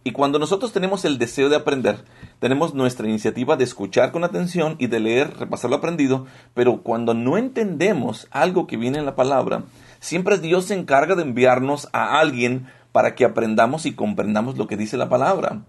Y 0.02 0.12
cuando 0.12 0.38
nosotros 0.38 0.72
tenemos 0.72 1.04
el 1.04 1.18
deseo 1.18 1.50
de 1.50 1.56
aprender, 1.56 2.04
tenemos 2.38 2.72
nuestra 2.72 3.06
iniciativa 3.06 3.56
de 3.56 3.64
escuchar 3.64 4.12
con 4.12 4.24
atención 4.24 4.76
y 4.78 4.86
de 4.86 4.98
leer, 4.98 5.36
repasar 5.38 5.68
lo 5.68 5.76
aprendido, 5.76 6.26
pero 6.54 6.82
cuando 6.82 7.12
no 7.12 7.36
entendemos 7.36 8.26
algo 8.30 8.66
que 8.66 8.78
viene 8.78 8.98
en 8.98 9.04
la 9.04 9.14
palabra, 9.14 9.64
siempre 9.98 10.38
Dios 10.38 10.66
se 10.66 10.74
encarga 10.74 11.16
de 11.16 11.22
enviarnos 11.22 11.88
a 11.92 12.18
alguien 12.18 12.66
para 12.92 13.14
que 13.14 13.26
aprendamos 13.26 13.84
y 13.84 13.92
comprendamos 13.92 14.56
lo 14.56 14.66
que 14.66 14.78
dice 14.78 14.96
la 14.96 15.10
palabra. 15.10 15.60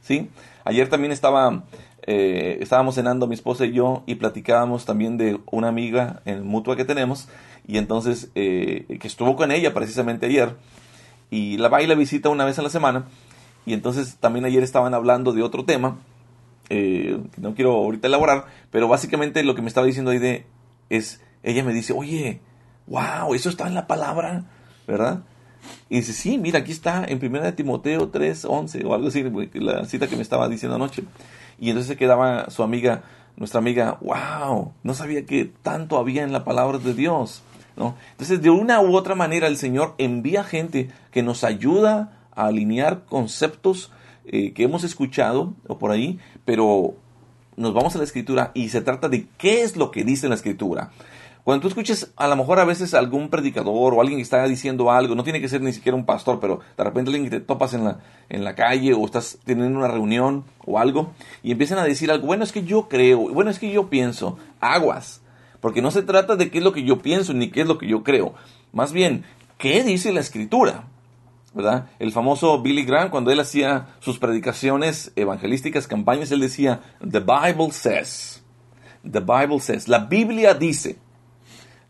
¿Sí? 0.00 0.30
Ayer 0.64 0.88
también 0.88 1.12
estaba, 1.12 1.64
eh, 2.02 2.58
estábamos 2.60 2.94
cenando 2.94 3.26
mi 3.26 3.34
esposa 3.34 3.66
y 3.66 3.72
yo 3.72 4.02
y 4.06 4.16
platicábamos 4.16 4.84
también 4.84 5.16
de 5.16 5.38
una 5.50 5.68
amiga 5.68 6.22
en 6.24 6.46
mutua 6.46 6.76
que 6.76 6.84
tenemos 6.84 7.28
y 7.66 7.78
entonces 7.78 8.30
eh, 8.34 8.98
que 9.00 9.06
estuvo 9.06 9.36
con 9.36 9.52
ella 9.52 9.72
precisamente 9.72 10.26
ayer 10.26 10.56
y 11.30 11.56
la 11.58 11.68
va 11.68 11.82
y 11.82 11.86
la 11.86 11.94
visita 11.94 12.28
una 12.28 12.44
vez 12.44 12.58
a 12.58 12.62
la 12.62 12.70
semana 12.70 13.06
y 13.66 13.74
entonces 13.74 14.16
también 14.16 14.44
ayer 14.44 14.62
estaban 14.62 14.94
hablando 14.94 15.32
de 15.32 15.42
otro 15.42 15.64
tema 15.64 15.98
eh, 16.68 17.18
no 17.36 17.54
quiero 17.54 17.72
ahorita 17.72 18.08
elaborar 18.08 18.46
pero 18.70 18.88
básicamente 18.88 19.42
lo 19.44 19.54
que 19.54 19.62
me 19.62 19.68
estaba 19.68 19.86
diciendo 19.86 20.10
ahí 20.10 20.18
de 20.18 20.46
es 20.88 21.22
ella 21.42 21.62
me 21.62 21.72
dice 21.72 21.92
oye 21.92 22.40
wow 22.86 23.34
eso 23.34 23.48
está 23.48 23.66
en 23.66 23.74
la 23.74 23.86
palabra 23.86 24.44
verdad 24.86 25.22
y 25.88 25.96
dice, 25.96 26.12
sí, 26.12 26.38
mira, 26.38 26.60
aquí 26.60 26.72
está 26.72 27.04
en 27.04 27.24
1 27.24 27.54
Timoteo 27.54 28.08
3, 28.08 28.44
11 28.44 28.84
o 28.84 28.94
algo 28.94 29.08
así, 29.08 29.24
la 29.54 29.84
cita 29.84 30.06
que 30.06 30.16
me 30.16 30.22
estaba 30.22 30.48
diciendo 30.48 30.76
anoche. 30.76 31.02
Y 31.58 31.70
entonces 31.70 31.88
se 31.88 31.96
quedaba 31.96 32.48
su 32.50 32.62
amiga, 32.62 33.02
nuestra 33.36 33.58
amiga, 33.58 33.98
wow, 34.00 34.72
no 34.82 34.94
sabía 34.94 35.26
que 35.26 35.50
tanto 35.62 35.98
había 35.98 36.22
en 36.22 36.32
la 36.32 36.44
palabra 36.44 36.78
de 36.78 36.94
Dios. 36.94 37.42
¿no? 37.76 37.96
Entonces, 38.12 38.42
de 38.42 38.50
una 38.50 38.80
u 38.80 38.94
otra 38.94 39.14
manera, 39.14 39.46
el 39.46 39.56
Señor 39.56 39.94
envía 39.98 40.44
gente 40.44 40.90
que 41.10 41.22
nos 41.22 41.44
ayuda 41.44 42.18
a 42.34 42.46
alinear 42.46 43.04
conceptos 43.04 43.90
eh, 44.24 44.52
que 44.52 44.64
hemos 44.64 44.84
escuchado 44.84 45.54
o 45.66 45.78
por 45.78 45.90
ahí, 45.90 46.18
pero 46.44 46.94
nos 47.56 47.74
vamos 47.74 47.94
a 47.94 47.98
la 47.98 48.04
escritura 48.04 48.52
y 48.54 48.68
se 48.68 48.80
trata 48.80 49.08
de 49.08 49.26
qué 49.38 49.62
es 49.62 49.76
lo 49.76 49.90
que 49.90 50.04
dice 50.04 50.28
la 50.28 50.34
escritura. 50.34 50.90
Cuando 51.44 51.62
tú 51.62 51.68
escuches 51.68 52.12
a 52.16 52.28
lo 52.28 52.36
mejor 52.36 52.60
a 52.60 52.64
veces 52.64 52.94
algún 52.94 53.30
predicador 53.30 53.94
o 53.94 54.00
alguien 54.00 54.18
que 54.18 54.22
está 54.22 54.46
diciendo 54.46 54.90
algo, 54.90 55.14
no 55.14 55.24
tiene 55.24 55.40
que 55.40 55.48
ser 55.48 55.62
ni 55.62 55.72
siquiera 55.72 55.96
un 55.96 56.04
pastor, 56.04 56.38
pero 56.40 56.60
de 56.76 56.84
repente 56.84 57.10
alguien 57.10 57.24
que 57.24 57.38
te 57.38 57.44
topas 57.44 57.74
en 57.74 57.84
la, 57.84 58.00
en 58.28 58.44
la 58.44 58.54
calle 58.54 58.92
o 58.94 59.04
estás 59.04 59.38
teniendo 59.44 59.78
una 59.78 59.88
reunión 59.88 60.44
o 60.66 60.78
algo 60.78 61.12
y 61.42 61.52
empiezan 61.52 61.78
a 61.78 61.84
decir 61.84 62.10
algo, 62.10 62.26
bueno, 62.26 62.44
es 62.44 62.52
que 62.52 62.64
yo 62.64 62.88
creo, 62.88 63.18
bueno, 63.18 63.50
es 63.50 63.58
que 63.58 63.72
yo 63.72 63.88
pienso, 63.88 64.38
aguas, 64.60 65.22
porque 65.60 65.82
no 65.82 65.90
se 65.90 66.02
trata 66.02 66.36
de 66.36 66.50
qué 66.50 66.58
es 66.58 66.64
lo 66.64 66.72
que 66.72 66.84
yo 66.84 66.98
pienso 66.98 67.32
ni 67.32 67.50
qué 67.50 67.62
es 67.62 67.68
lo 67.68 67.78
que 67.78 67.88
yo 67.88 68.02
creo, 68.02 68.34
más 68.72 68.92
bien, 68.92 69.24
¿qué 69.58 69.82
dice 69.82 70.12
la 70.12 70.20
escritura? 70.20 70.84
¿verdad? 71.52 71.88
El 71.98 72.12
famoso 72.12 72.62
Billy 72.62 72.84
Graham, 72.84 73.10
cuando 73.10 73.30
él 73.30 73.40
hacía 73.40 73.88
sus 73.98 74.18
predicaciones 74.18 75.12
evangelísticas, 75.16 75.86
campañas, 75.86 76.30
él 76.30 76.40
decía, 76.40 76.80
The 77.00 77.20
Bible 77.20 77.72
says, 77.72 78.42
The 79.10 79.20
Bible 79.20 79.58
says, 79.60 79.88
la 79.88 80.00
Biblia 80.00 80.54
dice, 80.54 80.98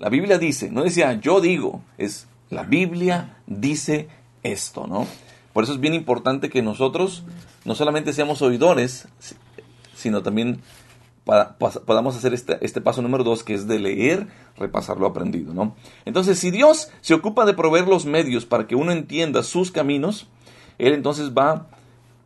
la 0.01 0.09
Biblia 0.09 0.39
dice, 0.39 0.71
no 0.71 0.83
decía 0.83 1.21
yo 1.21 1.41
digo, 1.41 1.83
es 1.99 2.27
la 2.49 2.63
Biblia 2.63 3.37
dice 3.47 4.09
esto, 4.43 4.87
¿no? 4.87 5.07
Por 5.53 5.65
eso 5.65 5.75
es 5.75 5.81
bien 5.81 5.95
importante 5.95 6.49
que 6.49 6.63
nosotros 6.63 7.23
no 7.67 7.75
solamente 7.75 8.15
seamos 8.15 8.41
oidores, 8.41 9.09
sino 9.95 10.23
también 10.23 10.63
podamos 11.25 12.17
hacer 12.17 12.33
este, 12.33 12.59
este, 12.65 12.81
paso 12.81 13.03
número 13.03 13.25
dos, 13.25 13.45
que 13.45 13.53
es 13.53 13.69
de 13.69 13.79
leer, 13.79 14.27
repasar 14.57 14.97
lo 14.97 15.07
aprendido, 15.07 15.53
¿no? 15.53 15.77
Entonces, 16.07 16.39
si 16.39 16.51
Dios 16.51 16.91
se 17.03 17.13
ocupa 17.13 17.45
de 17.45 17.53
proveer 17.53 17.87
los 17.87 18.07
medios 18.07 18.47
para 18.47 18.67
que 18.67 18.75
uno 18.75 18.93
entienda 18.93 19.43
sus 19.43 19.71
caminos, 19.71 20.29
Él 20.79 20.95
entonces 20.95 21.33
va, 21.33 21.69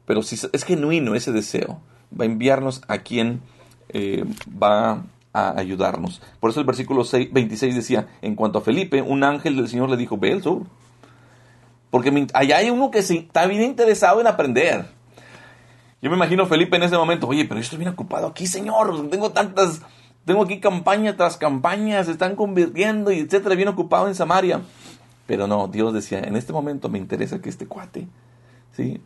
pero 0.06 0.22
si 0.22 0.38
es 0.52 0.64
genuino 0.64 1.16
ese 1.16 1.32
deseo, 1.32 1.80
va 2.18 2.24
a 2.24 2.26
enviarnos 2.26 2.82
a 2.86 2.98
quien 2.98 3.40
eh, 3.88 4.24
va 4.48 5.04
a 5.34 5.58
ayudarnos. 5.58 6.22
Por 6.40 6.50
eso 6.50 6.60
el 6.60 6.66
versículo 6.66 7.02
26 7.04 7.74
decía, 7.74 8.06
en 8.22 8.36
cuanto 8.36 8.60
a 8.60 8.62
Felipe, 8.62 9.02
un 9.02 9.24
ángel 9.24 9.56
del 9.56 9.68
Señor 9.68 9.90
le 9.90 9.98
dijo, 9.98 10.16
ve 10.16 10.30
el 10.30 10.42
sur. 10.42 10.62
Porque 11.90 12.26
allá 12.32 12.56
hay 12.56 12.70
uno 12.70 12.90
que 12.90 13.00
está 13.00 13.46
bien 13.46 13.62
interesado 13.62 14.20
en 14.20 14.28
aprender. 14.28 14.86
Yo 16.00 16.08
me 16.08 16.16
imagino 16.16 16.46
Felipe 16.46 16.76
en 16.76 16.84
ese 16.84 16.96
momento, 16.96 17.26
oye, 17.26 17.44
pero 17.44 17.56
yo 17.56 17.64
estoy 17.64 17.78
bien 17.78 17.90
ocupado 17.90 18.28
aquí, 18.28 18.46
Señor, 18.46 19.08
tengo 19.10 19.30
tantas, 19.30 19.80
tengo 20.24 20.42
aquí 20.42 20.60
campaña 20.60 21.16
tras 21.16 21.36
campaña, 21.36 22.04
se 22.04 22.12
están 22.12 22.36
convirtiendo 22.36 23.10
y 23.10 23.20
etcétera, 23.20 23.54
bien 23.54 23.68
ocupado 23.68 24.06
en 24.06 24.14
Samaria. 24.14 24.60
Pero 25.26 25.46
no, 25.46 25.66
Dios 25.66 25.94
decía, 25.94 26.20
en 26.20 26.36
este 26.36 26.52
momento 26.52 26.88
me 26.88 26.98
interesa 26.98 27.40
que 27.40 27.48
este 27.48 27.66
cuate, 27.66 28.06
¿sí? 28.72 29.00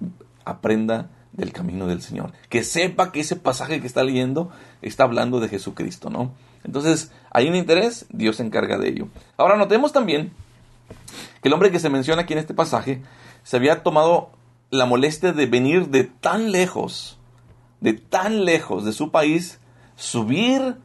Aprenda 0.45 1.09
del 1.33 1.53
camino 1.53 1.87
del 1.87 2.03
Señor. 2.03 2.33
Que 2.49 2.63
sepa 2.63 3.13
que 3.13 3.21
ese 3.21 3.37
pasaje 3.37 3.81
que 3.81 3.87
está 3.87 4.03
leyendo 4.03 4.51
está 4.83 5.05
hablando 5.05 5.41
de 5.41 5.49
Jesucristo, 5.49 6.11
¿no? 6.11 6.33
Entonces, 6.65 7.13
hay 7.31 7.49
un 7.49 7.55
interés, 7.55 8.07
Dios 8.11 8.37
se 8.37 8.43
encarga 8.43 8.79
de 8.79 8.89
ello. 8.89 9.09
Ahora, 9.37 9.57
notemos 9.57 9.93
también 9.93 10.33
que 11.43 11.49
el 11.49 11.55
hombre 11.55 11.71
que 11.71 11.81
se 11.81 11.91
menciona 11.91 12.23
aquí 12.23 12.33
en 12.33 12.41
este 12.41 12.55
pasaje 12.55 13.03
se 13.43 13.57
había 13.57 13.83
tomado 13.83 14.31
la 14.71 14.87
molestia 14.87 15.33
de 15.33 15.47
venir 15.47 15.89
de 15.89 16.05
tan 16.05 16.53
lejos, 16.53 17.19
de 17.81 17.95
tan 17.95 18.45
lejos 18.45 18.85
de 18.85 18.93
su 18.93 19.11
país, 19.11 19.61
subir 19.97 20.77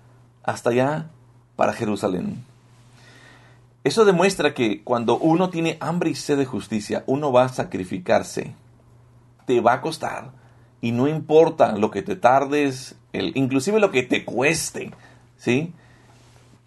hasta 0.43 0.69
allá 0.69 1.09
para 1.55 1.73
Jerusalén. 1.73 2.45
Eso 3.83 4.05
demuestra 4.05 4.53
que 4.53 4.83
cuando 4.83 5.17
uno 5.17 5.49
tiene 5.49 5.77
hambre 5.81 6.11
y 6.11 6.15
sed 6.15 6.37
de 6.37 6.45
justicia, 6.45 7.03
uno 7.05 7.33
va 7.33 7.45
a 7.45 7.49
sacrificarse 7.49 8.55
te 9.45 9.61
va 9.61 9.73
a 9.73 9.81
costar. 9.81 10.31
Y 10.81 10.91
no 10.91 11.07
importa 11.07 11.77
lo 11.77 11.91
que 11.91 12.01
te 12.01 12.15
tardes, 12.15 12.95
el, 13.13 13.31
inclusive 13.35 13.79
lo 13.79 13.91
que 13.91 14.03
te 14.03 14.25
cueste, 14.25 14.91
¿sí? 15.37 15.73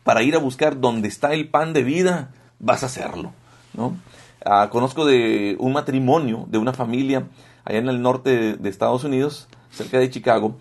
Para 0.05 0.23
ir 0.23 0.35
a 0.35 0.39
buscar 0.39 0.81
donde 0.81 1.09
está 1.09 1.35
el 1.35 1.49
pan 1.49 1.73
de 1.73 1.83
vida, 1.83 2.33
vas 2.59 2.83
a 2.83 2.87
hacerlo, 2.87 3.33
¿no? 3.75 3.97
Ah, 4.45 4.69
conozco 4.71 5.05
de 5.05 5.57
un 5.59 5.73
matrimonio, 5.73 6.47
de 6.49 6.59
una 6.59 6.73
familia 6.73 7.27
allá 7.65 7.79
en 7.79 7.89
el 7.89 8.01
norte 8.01 8.57
de, 8.57 8.69
Estados 8.69 9.03
Unidos, 9.03 9.49
cerca 9.71 9.99
de 9.99 10.09
Chicago, 10.09 10.57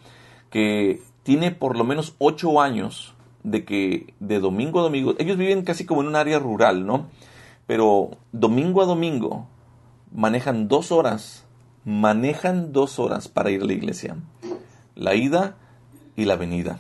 que 0.50 1.02
tiene 1.24 1.52
por 1.52 1.78
lo 1.78 1.84
menos 1.84 2.16
ocho 2.18 2.60
años 2.62 3.14
de 3.44 3.64
que 3.64 4.14
de 4.20 4.40
domingo 4.40 4.80
a 4.80 4.84
domingo, 4.84 5.14
ellos 5.20 5.38
viven 5.38 5.64
casi 5.64 5.86
como 5.86 6.02
en 6.02 6.08
un 6.08 6.16
área 6.16 6.40
rural, 6.40 6.86
¿no? 6.88 7.08
Pero 7.68 8.12
domingo 8.32 8.82
a 8.82 8.86
domingo 8.86 9.48
manejan 10.12 10.68
dos 10.68 10.92
horas 10.92 11.45
manejan 11.86 12.74
dos 12.74 13.00
horas 13.00 13.28
para 13.28 13.52
ir 13.52 13.62
a 13.62 13.66
la 13.66 13.74
iglesia. 13.74 14.18
La 14.96 15.16
ida 15.16 15.56
y 16.16 16.26
la 16.26 16.36
venida. 16.36 16.80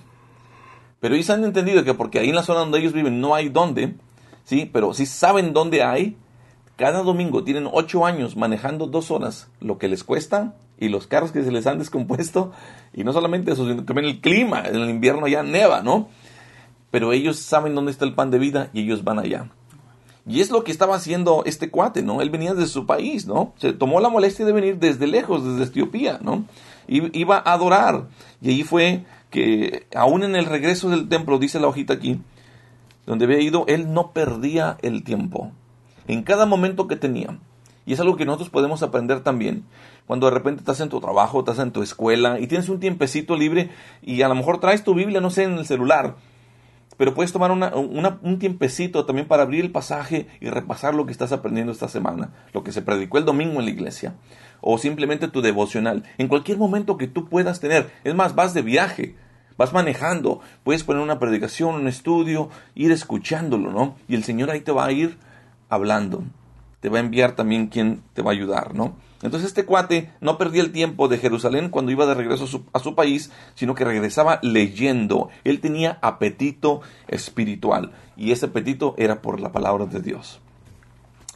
Pero 0.99 1.15
ellos 1.15 1.29
han 1.29 1.43
entendido 1.43 1.83
que 1.83 1.93
porque 1.93 2.19
ahí 2.19 2.29
en 2.29 2.35
la 2.35 2.43
zona 2.43 2.61
donde 2.61 2.79
ellos 2.79 2.93
viven 2.93 3.21
no 3.21 3.35
hay 3.35 3.49
dónde, 3.49 3.95
¿sí? 4.43 4.69
Pero 4.71 4.93
si 4.93 5.05
saben 5.05 5.53
dónde 5.53 5.83
hay, 5.83 6.17
cada 6.75 7.03
domingo 7.03 7.43
tienen 7.43 7.69
ocho 7.71 8.05
años 8.05 8.35
manejando 8.35 8.87
dos 8.87 9.11
horas, 9.11 9.49
lo 9.61 9.77
que 9.77 9.87
les 9.87 10.03
cuesta 10.03 10.55
y 10.77 10.89
los 10.89 11.07
carros 11.07 11.31
que 11.31 11.43
se 11.43 11.51
les 11.51 11.67
han 11.67 11.79
descompuesto, 11.79 12.51
y 12.93 13.03
no 13.03 13.13
solamente 13.13 13.51
eso, 13.51 13.65
sino 13.67 13.85
también 13.85 14.07
el 14.07 14.19
clima, 14.19 14.63
en 14.65 14.75
el 14.75 14.89
invierno 14.89 15.27
ya 15.27 15.43
neva, 15.43 15.81
¿no? 15.81 16.09
Pero 16.91 17.13
ellos 17.13 17.37
saben 17.37 17.75
dónde 17.75 17.91
está 17.91 18.05
el 18.05 18.15
pan 18.15 18.31
de 18.31 18.39
vida 18.39 18.69
y 18.73 18.81
ellos 18.81 19.03
van 19.03 19.19
allá. 19.19 19.51
Y 20.27 20.41
es 20.41 20.49
lo 20.49 20.63
que 20.63 20.71
estaba 20.71 20.95
haciendo 20.95 21.43
este 21.45 21.69
cuate, 21.69 22.01
¿no? 22.01 22.21
Él 22.21 22.31
venía 22.31 22.53
de 22.53 22.65
su 22.65 22.85
país, 22.85 23.27
¿no? 23.27 23.53
Se 23.57 23.73
tomó 23.73 23.99
la 23.99 24.09
molestia 24.09 24.45
de 24.45 24.53
venir 24.53 24.79
desde 24.79 25.05
lejos, 25.05 25.43
desde 25.43 25.65
Etiopía, 25.71 26.19
¿no? 26.21 26.45
Iba 26.87 27.37
a 27.37 27.53
adorar. 27.53 28.07
Y 28.41 28.49
ahí 28.49 28.63
fue 28.63 29.05
que, 29.29 29.85
aún 29.93 30.23
en 30.23 30.35
el 30.35 30.45
regreso 30.45 30.89
del 30.89 31.09
templo, 31.09 31.37
dice 31.37 31.59
la 31.59 31.67
hojita 31.67 31.93
aquí, 31.93 32.21
donde 33.05 33.25
había 33.25 33.39
ido, 33.39 33.65
él 33.67 33.93
no 33.93 34.11
perdía 34.11 34.77
el 34.81 35.03
tiempo. 35.03 35.51
En 36.07 36.23
cada 36.23 36.45
momento 36.45 36.87
que 36.87 36.95
tenía. 36.95 37.37
Y 37.85 37.93
es 37.93 37.99
algo 37.99 38.15
que 38.15 38.25
nosotros 38.25 38.49
podemos 38.49 38.81
aprender 38.81 39.21
también. 39.21 39.63
Cuando 40.07 40.25
de 40.27 40.33
repente 40.33 40.61
estás 40.61 40.79
en 40.79 40.89
tu 40.89 40.99
trabajo, 40.99 41.39
estás 41.39 41.59
en 41.59 41.71
tu 41.71 41.83
escuela 41.83 42.39
y 42.39 42.47
tienes 42.47 42.69
un 42.69 42.79
tiempecito 42.79 43.35
libre 43.35 43.69
y 44.01 44.23
a 44.23 44.27
lo 44.27 44.35
mejor 44.35 44.59
traes 44.59 44.83
tu 44.83 44.95
Biblia, 44.95 45.21
no 45.21 45.29
sé, 45.29 45.43
en 45.43 45.53
el 45.53 45.65
celular. 45.67 46.15
Pero 46.97 47.13
puedes 47.13 47.33
tomar 47.33 47.51
un 47.51 48.39
tiempecito 48.39 49.05
también 49.05 49.27
para 49.27 49.43
abrir 49.43 49.65
el 49.65 49.71
pasaje 49.71 50.27
y 50.39 50.49
repasar 50.49 50.95
lo 50.95 51.05
que 51.05 51.11
estás 51.11 51.31
aprendiendo 51.31 51.71
esta 51.71 51.89
semana, 51.89 52.31
lo 52.53 52.63
que 52.63 52.71
se 52.71 52.81
predicó 52.81 53.17
el 53.17 53.25
domingo 53.25 53.59
en 53.59 53.65
la 53.65 53.71
iglesia, 53.71 54.15
o 54.61 54.77
simplemente 54.77 55.27
tu 55.27 55.41
devocional, 55.41 56.03
en 56.17 56.27
cualquier 56.27 56.57
momento 56.57 56.97
que 56.97 57.07
tú 57.07 57.27
puedas 57.27 57.59
tener. 57.59 57.91
Es 58.03 58.15
más, 58.15 58.35
vas 58.35 58.53
de 58.53 58.61
viaje, 58.61 59.15
vas 59.57 59.73
manejando, 59.73 60.39
puedes 60.63 60.83
poner 60.83 61.01
una 61.01 61.19
predicación, 61.19 61.75
un 61.75 61.87
estudio, 61.87 62.49
ir 62.75 62.91
escuchándolo, 62.91 63.71
¿no? 63.71 63.95
Y 64.07 64.15
el 64.15 64.23
Señor 64.23 64.49
ahí 64.49 64.61
te 64.61 64.71
va 64.71 64.85
a 64.85 64.91
ir 64.91 65.17
hablando 65.69 66.23
te 66.85 66.89
va 66.89 66.99
a 66.99 67.01
enviar 67.01 67.31
también 67.31 67.65
quien 67.65 68.03
te 68.13 68.21
va 68.21 68.29
a 68.29 68.33
ayudar, 68.33 68.75
¿no? 68.75 68.93
Entonces 69.21 69.47
este 69.47 69.65
cuate 69.65 70.11
no 70.19 70.37
perdía 70.37 70.61
el 70.61 70.71
tiempo 70.71 71.07
de 71.07 71.17
Jerusalén 71.17 71.69
cuando 71.69 71.91
iba 71.91 72.05
de 72.05 72.13
regreso 72.13 72.63
a 72.73 72.79
su, 72.79 72.95
país, 72.95 73.31
sino 73.55 73.73
que 73.73 73.85
regresaba 73.85 74.39
leyendo. 74.41 75.29
Él 75.43 75.61
tenía 75.61 75.97
apetito 76.01 76.81
espiritual 77.07 77.91
y 78.17 78.31
ese 78.31 78.47
apetito 78.47 78.93
era 78.97 79.21
por 79.21 79.39
la 79.39 79.51
palabra 79.51 79.85
de 79.85 80.01
Dios. 80.01 80.39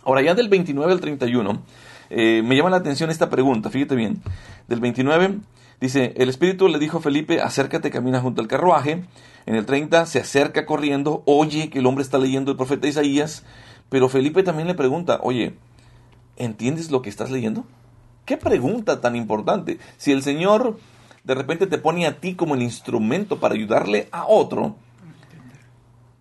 Ahora 0.04 0.22
ya 0.22 0.36
del 0.36 0.50
29 0.50 0.92
al 0.92 1.00
31, 1.00 1.62
eh, 2.10 2.42
me 2.44 2.56
llama 2.56 2.70
la 2.70 2.78
atención 2.78 3.10
esta 3.10 3.30
pregunta, 3.30 3.70
fíjate 3.70 3.96
bien. 3.96 4.22
Del 4.68 4.80
29 4.80 5.38
dice, 5.80 6.14
el 6.18 6.30
Espíritu 6.30 6.68
le 6.68 6.80
dijo 6.80 6.98
a 6.98 7.02
Felipe, 7.02 7.42
acércate, 7.42 7.92
camina 7.92 8.22
junto 8.22 8.42
al 8.42 8.48
carruaje. 8.48 9.04
En 9.46 9.56
el 9.56 9.66
30 9.66 10.06
se 10.06 10.20
acerca 10.20 10.66
corriendo, 10.66 11.24
oye 11.26 11.70
que 11.70 11.80
el 11.80 11.86
hombre 11.86 12.04
está 12.04 12.18
leyendo 12.18 12.52
el 12.52 12.58
profeta 12.58 12.88
Isaías. 12.88 13.44
Pero 13.90 14.10
Felipe 14.10 14.44
también 14.44 14.68
le 14.68 14.76
pregunta, 14.76 15.20
oye, 15.24 15.56
¿entiendes 16.40 16.90
lo 16.90 17.04
que 17.04 17.10
estás 17.10 17.30
leyendo? 17.30 17.66
¿Qué 18.26 18.38
pregunta 18.38 19.02
tan 19.02 19.16
importante? 19.16 19.78
Si 19.98 20.12
el 20.12 20.24
Señor 20.24 20.80
de 21.24 21.36
repente 21.36 21.68
te 21.68 21.78
pone 21.78 22.08
a 22.08 22.20
ti 22.20 22.34
como 22.34 22.56
el 22.56 22.64
instrumento 22.64 23.40
para 23.40 23.54
ayudarle 23.54 24.10
a 24.12 24.26
otro, 24.26 24.76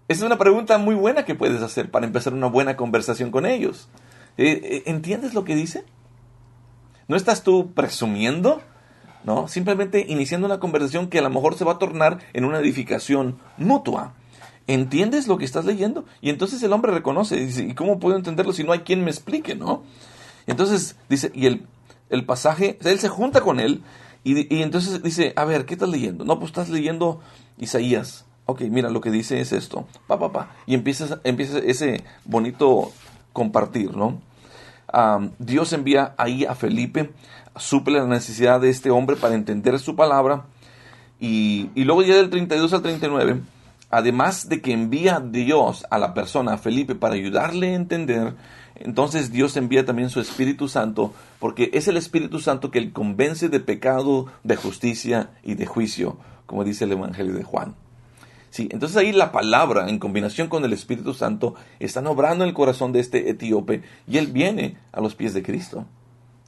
es 0.09 0.23
una 0.23 0.39
pregunta 0.39 0.79
muy 0.79 0.95
buena 0.95 1.25
que 1.25 1.35
puedes 1.35 1.63
hacer 1.63 1.91
para 1.91 2.07
empezar 2.07 2.33
una 2.33 2.47
buena 2.47 2.77
conversación 2.77 3.31
con 3.31 3.47
ellos. 3.47 3.89
Eh, 4.39 4.61
eh, 4.63 4.83
¿Entiendes 4.87 5.35
lo 5.35 5.45
que 5.45 5.55
dice? 5.55 5.85
¿No 7.09 7.17
estás 7.17 7.43
tú 7.43 7.73
presumiendo? 7.73 8.63
¿No? 9.25 9.49
Simplemente 9.49 10.05
iniciando 10.09 10.47
una 10.47 10.61
conversación 10.61 11.09
que 11.09 11.19
a 11.19 11.23
lo 11.23 11.31
mejor 11.31 11.57
se 11.57 11.65
va 11.65 11.73
a 11.73 11.79
tornar 11.79 12.19
en 12.33 12.45
una 12.45 12.59
edificación 12.59 13.39
mutua. 13.57 14.15
¿Entiendes 14.69 15.27
lo 15.27 15.39
que 15.39 15.45
estás 15.45 15.65
leyendo? 15.65 16.05
Y 16.21 16.31
entonces 16.31 16.63
el 16.63 16.73
hombre 16.73 16.93
reconoce, 16.93 17.37
dice, 17.37 17.65
¿y 17.65 17.75
cómo 17.75 17.99
puedo 17.99 18.17
entenderlo 18.17 18.53
si 18.53 18.63
no 18.63 18.73
hay 18.73 18.81
quien 18.81 19.03
me 19.03 19.11
explique, 19.11 19.57
no? 19.57 19.83
entonces 20.47 20.97
dice, 21.11 21.31
y 21.35 21.47
el, 21.47 21.67
el 22.09 22.25
pasaje, 22.25 22.79
él 22.83 22.99
se 22.99 23.09
junta 23.09 23.43
con 23.43 23.61
él 23.61 23.83
y, 24.25 24.55
y, 24.55 24.63
entonces 24.63 25.03
dice, 25.03 25.33
a 25.37 25.45
ver, 25.45 25.67
¿qué 25.67 25.75
estás 25.75 25.89
leyendo? 25.89 26.25
No, 26.25 26.39
pues 26.39 26.51
estás 26.51 26.69
leyendo 26.69 27.21
Isaías. 27.59 28.25
Ok, 28.47 28.63
mira, 28.63 28.89
lo 28.89 29.03
que 29.03 29.11
dice 29.11 29.41
es 29.41 29.53
esto, 29.53 29.87
pa, 30.07 30.19
pa, 30.19 30.33
pa. 30.33 30.51
Y 30.67 30.75
empieza, 30.75 31.21
empieza 31.25 31.59
ese 31.59 32.03
bonito 32.25 32.93
compartir, 33.35 33.95
¿no? 33.95 34.21
Dios 35.39 35.75
envía 35.75 36.15
ahí 36.17 36.47
a 36.47 36.55
Felipe, 36.55 37.13
suple 37.57 37.99
la 37.99 38.07
necesidad 38.07 38.59
de 38.59 38.71
este 38.71 38.91
hombre 38.91 39.17
para 39.17 39.35
entender 39.35 39.79
su 39.79 39.97
palabra. 39.97 40.47
Y, 41.21 41.69
y 41.75 41.85
luego 41.85 42.03
ya 42.03 42.17
del 42.17 42.31
32 42.31 42.73
al 42.73 42.83
39 42.83 43.43
además 43.90 44.49
de 44.49 44.61
que 44.61 44.73
envía 44.73 45.20
Dios 45.20 45.87
a 45.90 45.98
la 45.98 46.14
persona, 46.14 46.55
a 46.55 46.59
Felipe, 46.59 46.94
para 46.94 47.14
ayudarle 47.14 47.70
a 47.70 47.74
entender, 47.74 48.35
entonces 48.77 49.33
Dios 49.33 49.57
envía 49.57 49.85
también 49.85 50.11
su 50.11 50.20
Espíritu 50.20 50.68
Santo, 50.68 51.12
porque 51.38 51.70
es 51.72 51.88
el 51.88 51.96
Espíritu 51.96 52.38
Santo 52.38 52.70
que 52.70 52.81
le 52.81 52.92
convence 52.92 53.48
de 53.48 53.61
pecado, 53.61 54.27
de 54.44 54.57
justicia 54.57 55.31
y 55.42 55.55
de 55.55 55.66
juicio, 55.66 56.18
como 56.46 56.64
dice 56.64 56.85
el 56.85 56.92
Evangelio 56.92 57.35
de 57.35 57.42
Juan. 57.42 57.74
Sí, 58.51 58.68
entonces 58.70 58.96
ahí 58.96 59.12
la 59.12 59.33
palabra, 59.33 59.88
en 59.88 59.98
combinación 59.98 60.48
con 60.48 60.64
el 60.64 60.72
Espíritu 60.72 61.12
Santo, 61.12 61.55
están 61.81 62.07
obrando 62.07 62.44
en 62.44 62.48
el 62.48 62.55
corazón 62.55 62.92
de 62.92 63.01
este 63.01 63.29
etíope 63.31 63.83
y 64.07 64.16
él 64.18 64.29
viene 64.29 64.77
a 64.92 65.01
los 65.01 65.14
pies 65.14 65.35
de 65.35 65.42
Cristo. 65.42 65.85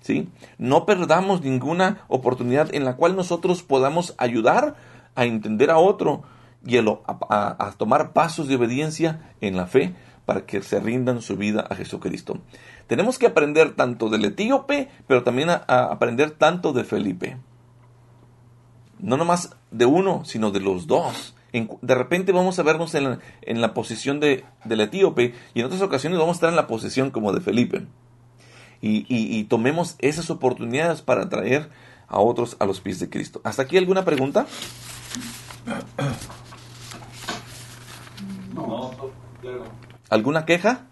¿Sí? 0.03 0.29
No 0.57 0.87
perdamos 0.87 1.43
ninguna 1.43 2.05
oportunidad 2.09 2.75
en 2.75 2.87
la 2.87 2.97
cual 2.97 3.17
nosotros 3.17 3.63
podamos 3.63 4.15
ayudar 4.17 4.77
a 5.15 5.27
entender 5.27 5.71
a 5.71 5.77
otro 5.77 6.23
y 6.67 6.77
a, 6.77 7.75
tomar 7.77 8.13
pasos 8.13 8.49
de 8.49 8.57
obediencia 8.57 9.33
en 9.41 9.57
la 9.57 9.67
fe 9.67 9.95
para 10.27 10.45
que 10.47 10.63
se 10.63 10.79
rindan 10.81 11.23
su 11.23 11.37
vida 11.37 11.67
a 11.69 11.75
Jesucristo. 11.75 12.39
Tenemos 12.87 13.19
que 13.19 13.27
aprender 13.27 13.75
tanto 13.75 14.09
del 14.09 14.25
etíope, 14.25 14.89
pero 15.07 15.23
también 15.23 15.51
a, 15.51 15.57
aprender 15.57 16.33
tanto 16.33 16.73
de 16.73 16.85
Felipe. 16.85 17.37
No 18.99 19.17
nomás 19.17 19.57
de 19.71 19.87
uno, 19.87 20.25
sino 20.25 20.51
de 20.51 20.61
los 20.61 20.87
dos. 20.87 21.35
de 21.53 21.95
repente 21.95 22.33
vamos 22.33 22.59
a 22.59 22.63
vernos 22.63 22.95
en 22.95 23.61
la, 23.61 23.75
posición 23.75 24.21
de, 24.21 24.45
del 24.65 24.83
etíope 24.83 25.35
y 25.55 25.61
en 25.61 25.67
otras 25.67 25.83
ocasiones 25.83 26.19
vamos 26.19 26.35
a 26.35 26.39
estar 26.39 26.51
en 26.51 26.57
la 26.57 26.67
posición 26.67 27.11
como 27.11 27.33
de 27.33 27.41
Felipe. 27.41 27.87
Y, 28.83 29.05
y 29.09 29.45
tomemos 29.45 29.97
esas 29.99 30.31
oportunidades 30.31 31.03
para 31.03 31.29
traer 31.29 31.71
a 32.09 32.19
otros 32.19 32.57
a 32.61 32.67
los 32.67 32.81
pies 32.81 32.99
de 32.99 33.09
Cristo. 33.09 33.41
¿Hasta 33.45 33.63
aquí 33.63 33.77
alguna 33.77 34.05
pregunta? 34.05 34.47
¿Alguna 40.09 40.45
queja? 40.45 40.87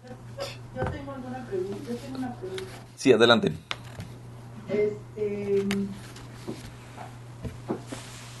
Yo 0.75 0.85
tengo 0.85 1.11
alguna 1.11 1.45
pregunta. 1.45 1.77
Yo 1.89 1.95
tengo 1.95 2.17
una 2.17 2.33
pregunta. 2.35 2.63
Sí, 2.95 3.11
adelante. 3.11 3.53
Este, 4.69 5.65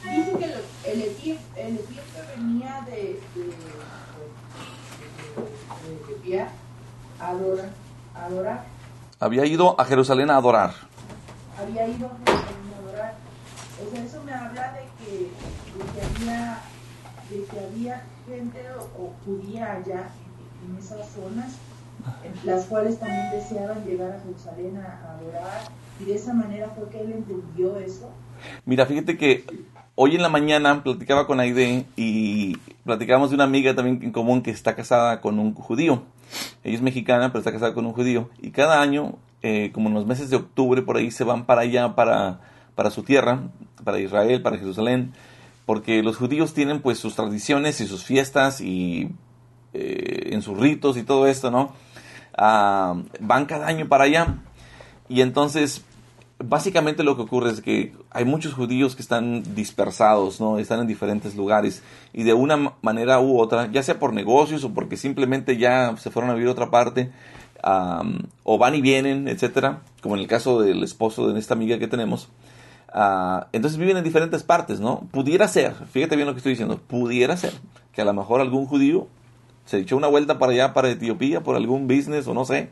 dice 0.03 0.31
que 0.37 0.91
el, 0.91 1.01
equipo, 1.01 1.39
el 1.57 1.79
venía 2.37 2.81
de, 2.85 3.19
de, 3.35 3.43
de, 6.29 6.41
a 6.41 7.27
adorar, 7.27 7.69
a 8.15 8.25
adorar. 8.25 8.65
Había 9.19 9.45
ido 9.45 9.79
a 9.79 9.85
Jerusalén 9.85 10.29
a 10.29 10.37
adorar. 10.37 10.73
Había 11.57 11.87
ido 11.87 12.07
a 12.07 12.11
Jerusalén 12.25 12.73
a 12.73 12.77
adorar. 12.77 13.15
O 13.85 13.91
sea, 13.91 14.03
eso 14.03 14.23
me 14.23 14.33
habla 14.33 14.73
de 14.73 14.87
que, 14.97 15.11
de 15.23 15.83
que 15.93 16.01
había 16.05 16.61
de 17.29 17.43
que 17.45 17.59
había 17.59 18.03
gente 18.29 18.59
o, 18.97 19.11
judía 19.25 19.73
allá 19.73 20.09
en, 20.65 20.77
esas 20.77 21.09
zonas, 21.09 21.57
las 22.45 22.65
cuales 22.65 22.99
también 22.99 23.31
deseaban 23.31 23.83
llegar 23.85 24.11
a 24.11 24.19
Jerusalén 24.19 24.77
a, 24.77 25.13
adorar, 25.13 25.61
y 25.99 26.05
de 26.05 26.15
esa 26.15 26.33
manera 26.33 26.69
fue 26.69 26.87
que 26.89 27.01
él 27.01 27.13
entendió 27.13 27.77
eso. 27.77 28.11
Mira, 28.65 28.85
fíjate 28.85 29.17
que 29.17 29.43
hoy 29.95 30.15
en 30.15 30.21
la 30.21 30.29
mañana 30.29 30.81
platicaba 30.83 31.27
con 31.27 31.39
Aide 31.39 31.85
y 31.97 32.55
platicábamos 32.85 33.31
de 33.31 33.35
una 33.35 33.43
amiga 33.43 33.75
también 33.75 33.99
en 34.01 34.11
común 34.11 34.41
que 34.41 34.51
está 34.51 34.75
casada 34.75 35.19
con 35.19 35.39
un 35.39 35.53
judío. 35.53 36.03
Ella 36.63 36.75
es 36.75 36.81
mexicana, 36.81 37.29
pero 37.29 37.39
está 37.39 37.51
casada 37.51 37.73
con 37.73 37.85
un 37.85 37.93
judío. 37.93 38.29
Y 38.41 38.51
cada 38.51 38.81
año, 38.81 39.15
eh, 39.41 39.71
como 39.73 39.89
en 39.89 39.95
los 39.95 40.05
meses 40.05 40.29
de 40.29 40.37
octubre, 40.37 40.83
por 40.83 40.95
ahí 40.95 41.11
se 41.11 41.25
van 41.25 41.45
para 41.45 41.61
allá, 41.61 41.95
para, 41.95 42.39
para 42.75 42.91
su 42.91 43.03
tierra, 43.03 43.41
para 43.83 43.99
Israel, 43.99 44.41
para 44.41 44.57
Jerusalén 44.57 45.11
porque 45.69 46.01
los 46.01 46.17
judíos 46.17 46.55
tienen 46.55 46.81
pues 46.81 46.97
sus 46.97 47.13
tradiciones 47.13 47.79
y 47.79 47.85
sus 47.85 48.03
fiestas 48.03 48.59
y 48.59 49.11
eh, 49.75 50.29
en 50.31 50.41
sus 50.41 50.57
ritos 50.57 50.97
y 50.97 51.03
todo 51.03 51.27
esto, 51.27 51.51
¿no? 51.51 51.75
Ah, 52.35 52.95
van 53.19 53.45
cada 53.45 53.67
año 53.67 53.87
para 53.87 54.05
allá 54.05 54.39
y 55.07 55.21
entonces 55.21 55.83
básicamente 56.39 57.03
lo 57.03 57.15
que 57.15 57.21
ocurre 57.21 57.51
es 57.51 57.61
que 57.61 57.93
hay 58.09 58.25
muchos 58.25 58.55
judíos 58.55 58.95
que 58.95 59.03
están 59.03 59.43
dispersados, 59.53 60.41
¿no? 60.41 60.57
Están 60.57 60.79
en 60.79 60.87
diferentes 60.87 61.35
lugares 61.35 61.83
y 62.13 62.23
de 62.23 62.33
una 62.33 62.73
manera 62.81 63.19
u 63.19 63.39
otra, 63.39 63.71
ya 63.71 63.83
sea 63.83 63.99
por 63.99 64.11
negocios 64.11 64.63
o 64.63 64.73
porque 64.73 64.97
simplemente 64.97 65.57
ya 65.57 65.95
se 65.97 66.09
fueron 66.09 66.31
a 66.31 66.33
vivir 66.33 66.49
a 66.49 66.53
otra 66.53 66.71
parte, 66.71 67.11
o 67.61 68.57
van 68.57 68.73
y 68.73 68.81
vienen, 68.81 69.27
etcétera, 69.27 69.83
como 70.01 70.15
en 70.15 70.21
el 70.21 70.27
caso 70.27 70.61
del 70.61 70.81
esposo 70.81 71.31
de 71.31 71.39
esta 71.39 71.53
amiga 71.53 71.77
que 71.77 71.87
tenemos, 71.87 72.29
Ah, 72.91 73.47
entonces 73.51 73.77
viven 73.77 73.97
en 73.97 74.03
diferentes 74.03 74.43
partes, 74.43 74.79
¿no? 74.79 75.01
Pudiera 75.11 75.47
ser, 75.47 75.73
fíjate 75.91 76.15
bien 76.15 76.27
lo 76.27 76.33
que 76.33 76.37
estoy 76.37 76.53
diciendo, 76.53 76.79
pudiera 76.79 77.37
ser 77.37 77.53
que 77.93 78.01
a 78.01 78.05
lo 78.05 78.13
mejor 78.13 78.41
algún 78.41 78.65
judío 78.65 79.07
se 79.65 79.77
echó 79.77 79.95
una 79.95 80.07
vuelta 80.07 80.39
para 80.39 80.53
allá, 80.53 80.73
para 80.73 80.89
Etiopía, 80.89 81.41
por 81.41 81.55
algún 81.55 81.87
business 81.87 82.27
o 82.27 82.33
no 82.33 82.45
sé, 82.45 82.69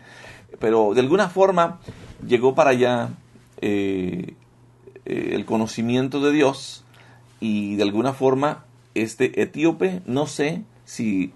pero 0.60 0.96
de 0.96 1.02
alguna 1.02 1.30
forma 1.30 1.80
llegó 2.26 2.56
para 2.56 2.72
allá 2.72 3.10
eh, 3.62 4.34
eh, 5.06 5.30
el 5.34 5.46
conocimiento 5.46 6.20
de 6.20 6.32
Dios 6.32 6.84
y 7.40 7.76
de 7.76 7.84
alguna 7.84 8.14
forma 8.14 8.66
este 8.96 9.42
etíope, 9.42 10.02
no 10.08 10.26
sé 10.26 10.64
si 10.86 11.32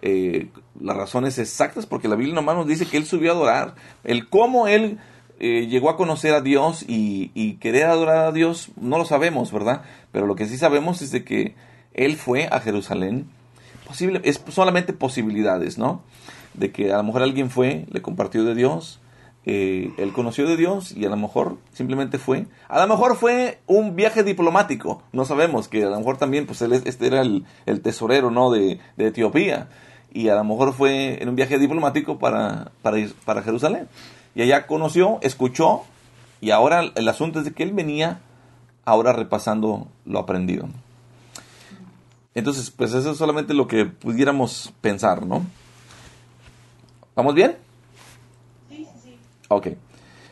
eh, 0.00 0.48
las 0.80 0.96
razones 0.96 1.38
exactas, 1.38 1.84
porque 1.84 2.08
la 2.08 2.16
Biblia 2.16 2.34
nomás 2.34 2.56
nos 2.56 2.66
dice 2.66 2.86
que 2.86 2.96
él 2.96 3.04
subió 3.04 3.32
a 3.32 3.34
adorar. 3.34 3.74
El 4.04 4.28
cómo 4.28 4.66
él 4.66 4.98
eh, 5.44 5.66
llegó 5.66 5.90
a 5.90 5.96
conocer 5.96 6.34
a 6.34 6.40
Dios 6.40 6.84
y, 6.86 7.54
querer 7.54 7.86
adorar 7.86 8.26
a 8.26 8.30
Dios, 8.30 8.70
no 8.80 8.96
lo 8.96 9.04
sabemos, 9.04 9.50
¿verdad? 9.50 9.82
Pero 10.12 10.28
lo 10.28 10.36
que 10.36 10.46
sí 10.46 10.56
sabemos 10.56 11.02
es 11.02 11.10
de 11.10 11.24
que 11.24 11.56
él 11.94 12.14
fue 12.14 12.46
a 12.46 12.60
Jerusalén. 12.60 13.26
Posible, 13.84 14.20
es 14.22 14.40
solamente 14.50 14.92
posibilidades, 14.92 15.78
¿no? 15.78 16.02
De 16.54 16.70
que 16.70 16.92
a 16.92 16.98
lo 16.98 17.02
mejor 17.02 17.24
alguien 17.24 17.50
fue, 17.50 17.86
le 17.90 18.00
compartió 18.00 18.44
de 18.44 18.54
Dios, 18.54 19.00
eh, 19.44 19.90
él 19.98 20.12
conoció 20.12 20.46
de 20.46 20.56
Dios 20.56 20.92
y 20.96 21.06
a 21.06 21.08
lo 21.08 21.16
mejor 21.16 21.58
simplemente 21.72 22.18
fue. 22.18 22.46
A 22.68 22.80
lo 22.80 22.86
mejor 22.86 23.16
fue 23.16 23.58
un 23.66 23.96
viaje 23.96 24.22
diplomático, 24.22 25.02
no 25.10 25.24
sabemos, 25.24 25.66
que 25.66 25.82
a 25.82 25.90
lo 25.90 25.98
mejor 25.98 26.18
también, 26.18 26.46
pues 26.46 26.62
él, 26.62 26.72
este 26.72 27.08
era 27.08 27.20
el, 27.20 27.46
el 27.66 27.80
tesorero, 27.80 28.30
¿no? 28.30 28.52
De, 28.52 28.78
de, 28.96 29.08
Etiopía. 29.08 29.68
Y 30.12 30.28
a 30.28 30.36
lo 30.36 30.44
mejor 30.44 30.72
fue 30.72 31.20
en 31.20 31.28
un 31.28 31.34
viaje 31.34 31.58
diplomático 31.58 32.20
para, 32.20 32.70
para, 32.82 32.98
para 33.24 33.42
Jerusalén. 33.42 33.88
Y 34.34 34.42
allá 34.42 34.66
conoció, 34.66 35.18
escuchó, 35.22 35.82
y 36.40 36.50
ahora 36.50 36.90
el 36.94 37.08
asunto 37.08 37.38
es 37.38 37.44
de 37.44 37.52
que 37.52 37.62
él 37.62 37.72
venía 37.72 38.20
ahora 38.84 39.12
repasando 39.12 39.88
lo 40.04 40.18
aprendido. 40.18 40.68
Entonces, 42.34 42.70
pues 42.70 42.94
eso 42.94 43.10
es 43.10 43.18
solamente 43.18 43.54
lo 43.54 43.66
que 43.66 43.84
pudiéramos 43.84 44.72
pensar, 44.80 45.26
¿no? 45.26 45.44
¿Vamos 47.14 47.34
bien? 47.34 47.56
Ok. 49.48 49.68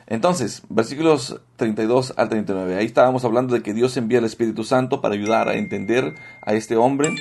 Entonces, 0.07 0.63
versículos 0.69 1.41
32 1.57 2.15
al 2.17 2.29
39. 2.31 2.77
Ahí 2.77 2.87
estábamos 2.87 3.25
hablando 3.25 3.55
de 3.55 3.63
que 3.63 3.75
Dios 3.75 3.97
envía 3.97 4.19
el 4.19 4.25
Espíritu 4.25 4.65
Santo 4.65 5.01
para 5.01 5.15
ayudar 5.15 5.49
a 5.49 5.55
entender 5.55 6.15
a 6.43 6.55
este 6.55 6.77
hombre. 6.77 7.15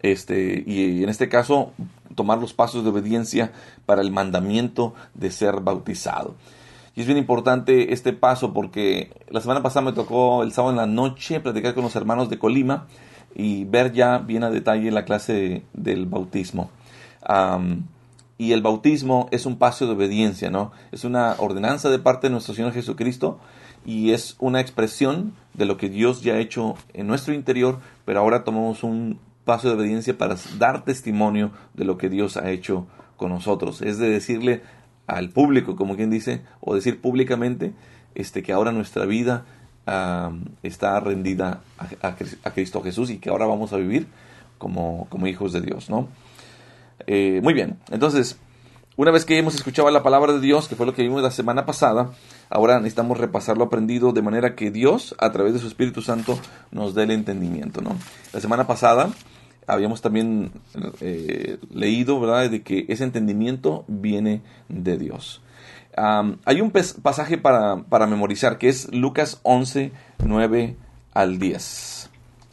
Este, 0.00 0.64
y 0.66 1.04
en 1.04 1.08
este 1.08 1.28
caso, 1.28 1.72
tomar 2.14 2.38
los 2.38 2.52
pasos 2.52 2.84
de 2.84 2.90
obediencia 2.90 3.52
para 3.86 4.02
el 4.02 4.10
mandamiento 4.10 4.94
de 5.14 5.30
ser 5.30 5.60
bautizado. 5.60 6.34
Y 6.96 7.00
es 7.00 7.06
bien 7.06 7.18
importante 7.18 7.92
este 7.92 8.12
paso 8.12 8.52
porque 8.52 9.10
la 9.28 9.40
semana 9.40 9.62
pasada 9.62 9.86
me 9.86 9.92
tocó 9.92 10.42
el 10.42 10.52
sábado 10.52 10.72
en 10.72 10.76
la 10.76 10.86
noche 10.86 11.40
platicar 11.40 11.74
con 11.74 11.82
los 11.82 11.96
hermanos 11.96 12.30
de 12.30 12.38
Colima 12.38 12.86
y 13.34 13.64
ver 13.64 13.92
ya 13.92 14.18
bien 14.18 14.44
a 14.44 14.50
detalle 14.50 14.92
la 14.92 15.04
clase 15.04 15.64
del 15.72 16.06
bautismo 16.06 16.70
y 18.36 18.52
el 18.52 18.62
bautismo 18.62 19.28
es 19.30 19.46
un 19.46 19.56
paso 19.56 19.86
de 19.86 19.92
obediencia, 19.92 20.50
¿no? 20.50 20.72
Es 20.92 21.04
una 21.04 21.36
ordenanza 21.38 21.90
de 21.90 21.98
parte 21.98 22.26
de 22.26 22.32
nuestro 22.32 22.54
Señor 22.54 22.72
Jesucristo 22.72 23.38
y 23.86 24.10
es 24.10 24.36
una 24.38 24.60
expresión 24.60 25.34
de 25.54 25.66
lo 25.66 25.76
que 25.76 25.88
Dios 25.88 26.22
ya 26.22 26.34
ha 26.34 26.38
hecho 26.38 26.74
en 26.94 27.06
nuestro 27.06 27.32
interior, 27.34 27.78
pero 28.04 28.20
ahora 28.20 28.44
tomamos 28.44 28.82
un 28.82 29.18
paso 29.44 29.68
de 29.68 29.74
obediencia 29.74 30.16
para 30.16 30.36
dar 30.58 30.84
testimonio 30.84 31.52
de 31.74 31.84
lo 31.84 31.98
que 31.98 32.08
Dios 32.08 32.36
ha 32.36 32.50
hecho 32.50 32.86
con 33.16 33.30
nosotros. 33.30 33.82
Es 33.82 33.98
de 33.98 34.08
decirle 34.08 34.62
al 35.06 35.30
público, 35.30 35.76
como 35.76 35.96
quien 35.96 36.10
dice, 36.10 36.42
o 36.60 36.74
decir 36.74 37.00
públicamente, 37.00 37.72
este, 38.14 38.42
que 38.42 38.52
ahora 38.52 38.72
nuestra 38.72 39.04
vida 39.04 39.44
está 40.62 40.98
rendida 41.00 41.60
a, 41.78 42.08
a, 42.08 42.50
Cristo 42.52 42.82
Jesús 42.82 43.10
y 43.10 43.18
que 43.18 43.28
ahora 43.28 43.44
vamos 43.44 43.74
a 43.74 43.76
vivir 43.76 44.06
como, 44.56 45.06
como 45.10 45.26
hijos 45.26 45.52
de 45.52 45.60
Dios, 45.60 45.90
¿no? 45.90 46.08
Eh, 47.06 47.40
muy 47.42 47.52
bien, 47.52 47.76
entonces, 47.90 48.38
una 48.96 49.10
vez 49.10 49.26
que 49.26 49.36
hemos 49.36 49.54
escuchado 49.54 49.90
la 49.90 50.02
palabra 50.02 50.32
de 50.32 50.40
Dios, 50.40 50.68
que 50.68 50.76
fue 50.76 50.86
lo 50.86 50.94
que 50.94 51.02
vimos 51.02 51.22
la 51.22 51.30
semana 51.30 51.66
pasada, 51.66 52.12
ahora 52.48 52.78
necesitamos 52.78 53.18
repasar 53.18 53.58
lo 53.58 53.64
aprendido 53.64 54.12
de 54.12 54.22
manera 54.22 54.54
que 54.54 54.70
Dios, 54.70 55.14
a 55.18 55.32
través 55.32 55.52
de 55.52 55.58
su 55.58 55.66
Espíritu 55.66 56.00
Santo, 56.00 56.38
nos 56.70 56.94
dé 56.94 57.02
el 57.02 57.10
entendimiento. 57.10 57.82
¿no? 57.82 57.96
La 58.32 58.40
semana 58.40 58.66
pasada 58.66 59.10
habíamos 59.66 60.02
también 60.02 60.52
eh, 61.00 61.58
leído, 61.70 62.20
¿verdad?, 62.20 62.50
de 62.50 62.62
que 62.62 62.86
ese 62.88 63.04
entendimiento 63.04 63.84
viene 63.88 64.42
de 64.68 64.98
Dios. 64.98 65.42
hay 65.96 66.60
un 66.60 66.70
pasaje 66.70 67.38
para, 67.38 67.84
para, 67.84 68.06
memorizar 68.06 68.58
que 68.58 68.68
es 68.68 68.92
Lucas 68.92 69.40
11, 69.42 69.92
9 70.24 70.76
al 71.12 71.38
10. 71.38 72.10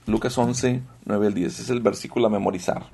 Lucas 0.08 0.38
11, 0.38 0.82
9 1.06 1.28
al 1.28 1.34
10. 1.34 1.60
Es 1.60 1.70
el 1.70 1.80
versículo 1.80 2.28
a 2.28 2.30
memorizar. 2.30 2.86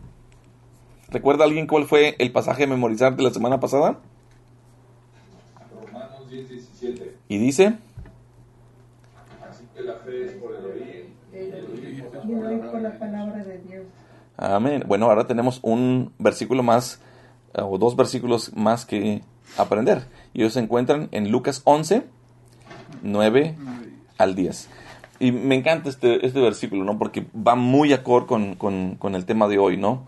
¿Recuerda 1.09 1.45
alguien 1.45 1.67
cuál 1.67 1.85
fue 1.85 2.15
el 2.19 2.31
pasaje 2.31 2.65
a 2.65 2.67
memorizar 2.67 3.15
de 3.15 3.23
la 3.23 3.29
semana 3.29 3.59
pasada? 3.59 3.99
Romanos 5.85 6.29
10, 6.29 6.49
17. 6.49 7.15
Y 7.29 7.37
dice. 7.37 7.77
Así 9.49 9.63
que 9.73 9.83
la 9.83 9.95
fe 9.95 10.25
es 10.25 10.31
por 10.33 10.53
el 10.53 10.65
oír. 10.65 11.13
Y 11.33 11.37
el 11.37 12.45
oír 12.45 12.61
por 12.69 12.81
la 12.81 12.99
palabra 12.99 13.43
de 13.43 13.57
Dios. 13.59 13.85
Amén. 14.37 14.83
Bueno, 14.87 15.07
ahora 15.07 15.25
tenemos 15.25 15.59
un 15.63 16.13
versículo 16.19 16.61
más, 16.61 17.01
eh, 17.55 17.61
o 17.61 17.77
dos 17.79 17.95
versículos 17.95 18.55
más 18.55 18.85
que 18.85 19.23
aprender. 19.57 20.05
Y 20.33 20.41
ellos 20.41 20.53
se 20.53 20.59
encuentran 20.59 21.09
en 21.11 21.31
Lucas 21.31 21.61
11, 21.65 22.03
9 23.01 23.55
al 24.19 24.35
10. 24.35 24.69
Y 25.19 25.31
me 25.31 25.55
encanta 25.55 25.89
este, 25.89 26.23
este 26.25 26.39
versículo, 26.39 26.83
¿no? 26.83 26.99
Porque 26.99 27.25
va 27.35 27.55
muy 27.55 27.93
acorde 27.93 28.27
con, 28.27 28.55
con, 28.55 28.95
con 28.95 29.15
el 29.15 29.25
tema 29.25 29.47
de 29.47 29.57
hoy, 29.57 29.75
¿no? 29.75 30.03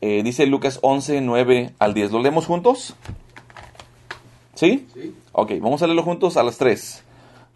Eh, 0.00 0.22
dice 0.24 0.46
Lucas 0.46 0.80
11, 0.82 1.20
9 1.20 1.74
al 1.78 1.94
10. 1.94 2.10
¿Lo 2.10 2.20
leemos 2.20 2.46
juntos? 2.46 2.96
¿Sí? 4.54 4.88
Sí. 4.92 5.14
Ok, 5.32 5.52
vamos 5.60 5.82
a 5.82 5.86
leerlo 5.86 6.02
juntos 6.02 6.36
a 6.36 6.42
las 6.42 6.58
3. 6.58 7.04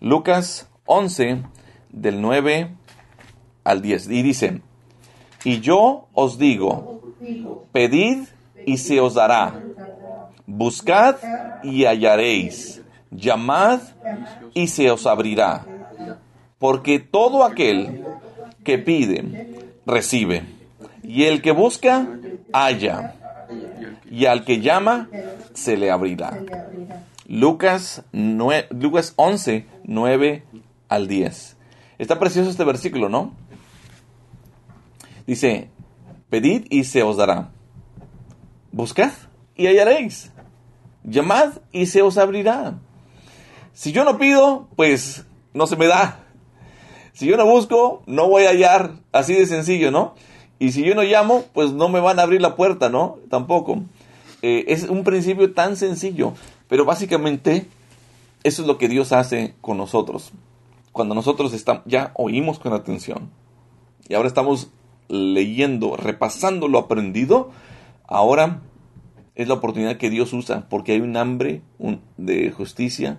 Lucas 0.01 0.69
11, 0.87 1.43
del 1.91 2.21
9 2.23 2.71
al 3.65 3.83
10. 3.83 4.09
Y 4.11 4.23
dice, 4.23 4.63
y 5.45 5.61
yo 5.61 6.09
os 6.15 6.39
digo, 6.39 7.01
pedid 7.73 8.25
y 8.67 8.79
se 8.79 9.01
os 9.01 9.15
dará, 9.15 9.63
buscad 10.47 11.17
y 11.63 11.85
hallaréis, 11.85 12.83
llamad 13.11 13.81
y 14.55 14.69
se 14.69 14.91
os 14.91 15.07
abrirá, 15.07 15.67
porque 16.59 16.99
todo 16.99 17.45
aquel 17.45 18.05
que 18.65 18.79
pide, 18.79 19.49
recibe, 19.87 20.45
y 21.03 21.25
el 21.25 21.43
que 21.43 21.53
busca, 21.53 22.07
halla, 22.53 23.15
y 24.11 24.27
al 24.27 24.45
que 24.45 24.61
llama, 24.61 25.09
se 25.55 25.77
le 25.77 25.91
abrirá. 25.91 26.39
Lucas, 27.27 28.03
Lucas 28.13 29.13
11, 29.17 29.65
9 29.85 30.43
al 30.89 31.07
10. 31.07 31.57
Está 31.99 32.19
precioso 32.19 32.51
este 32.51 32.65
versículo, 32.65 33.09
¿no? 33.09 33.33
Dice, 35.31 35.71
pedid 36.29 36.67
y 36.71 36.83
se 36.83 37.05
os 37.05 37.17
dará. 37.17 37.53
Buscad 38.73 39.13
y 39.55 39.69
hallaréis. 39.69 40.33
Llamad 41.05 41.53
y 41.71 41.87
se 41.87 42.03
os 42.03 42.19
abrirá. 42.19 42.81
Si 43.73 43.93
yo 43.93 44.03
no 44.03 44.19
pido, 44.19 44.67
pues 44.75 45.25
no 45.55 45.69
se 45.69 45.77
me 45.77 45.87
da. 45.87 46.25
Si 47.13 47.27
yo 47.27 47.37
no 47.37 47.47
busco, 47.47 48.03
no 48.07 48.27
voy 48.27 48.47
a 48.47 48.49
hallar. 48.49 48.95
Así 49.13 49.35
de 49.35 49.47
sencillo, 49.47 49.93
¿no? 49.93 50.17
Y 50.59 50.73
si 50.73 50.83
yo 50.83 50.97
no 50.97 51.05
llamo, 51.05 51.45
pues 51.55 51.71
no 51.71 51.89
me 51.89 52.01
van 52.01 52.19
a 52.19 52.23
abrir 52.23 52.43
la 52.43 52.57
puerta, 52.57 52.89
¿no? 52.89 53.19
Tampoco. 53.29 53.85
Eh, 54.43 54.65
es 54.67 54.83
un 54.83 55.05
principio 55.05 55.55
tan 55.55 55.77
sencillo, 55.77 56.33
pero 56.67 56.85
básicamente 56.85 57.69
eso 58.43 58.63
es 58.63 58.67
lo 58.67 58.79
que 58.79 58.89
Dios 58.89 59.13
hace 59.13 59.55
con 59.61 59.77
nosotros. 59.77 60.33
Cuando 60.91 61.15
nosotros 61.15 61.53
estamos, 61.53 61.85
ya 61.87 62.11
oímos 62.17 62.59
con 62.59 62.73
atención 62.73 63.31
y 64.09 64.15
ahora 64.15 64.27
estamos 64.27 64.73
leyendo, 65.11 65.97
repasando 65.97 66.69
lo 66.69 66.79
aprendido, 66.79 67.51
ahora 68.07 68.63
es 69.35 69.49
la 69.49 69.55
oportunidad 69.55 69.97
que 69.97 70.11
Dios 70.11 70.33
usa 70.33 70.69
porque 70.69 70.93
hay 70.93 71.01
un 71.01 71.17
hambre 71.17 71.63
de 72.17 72.51
justicia, 72.51 73.19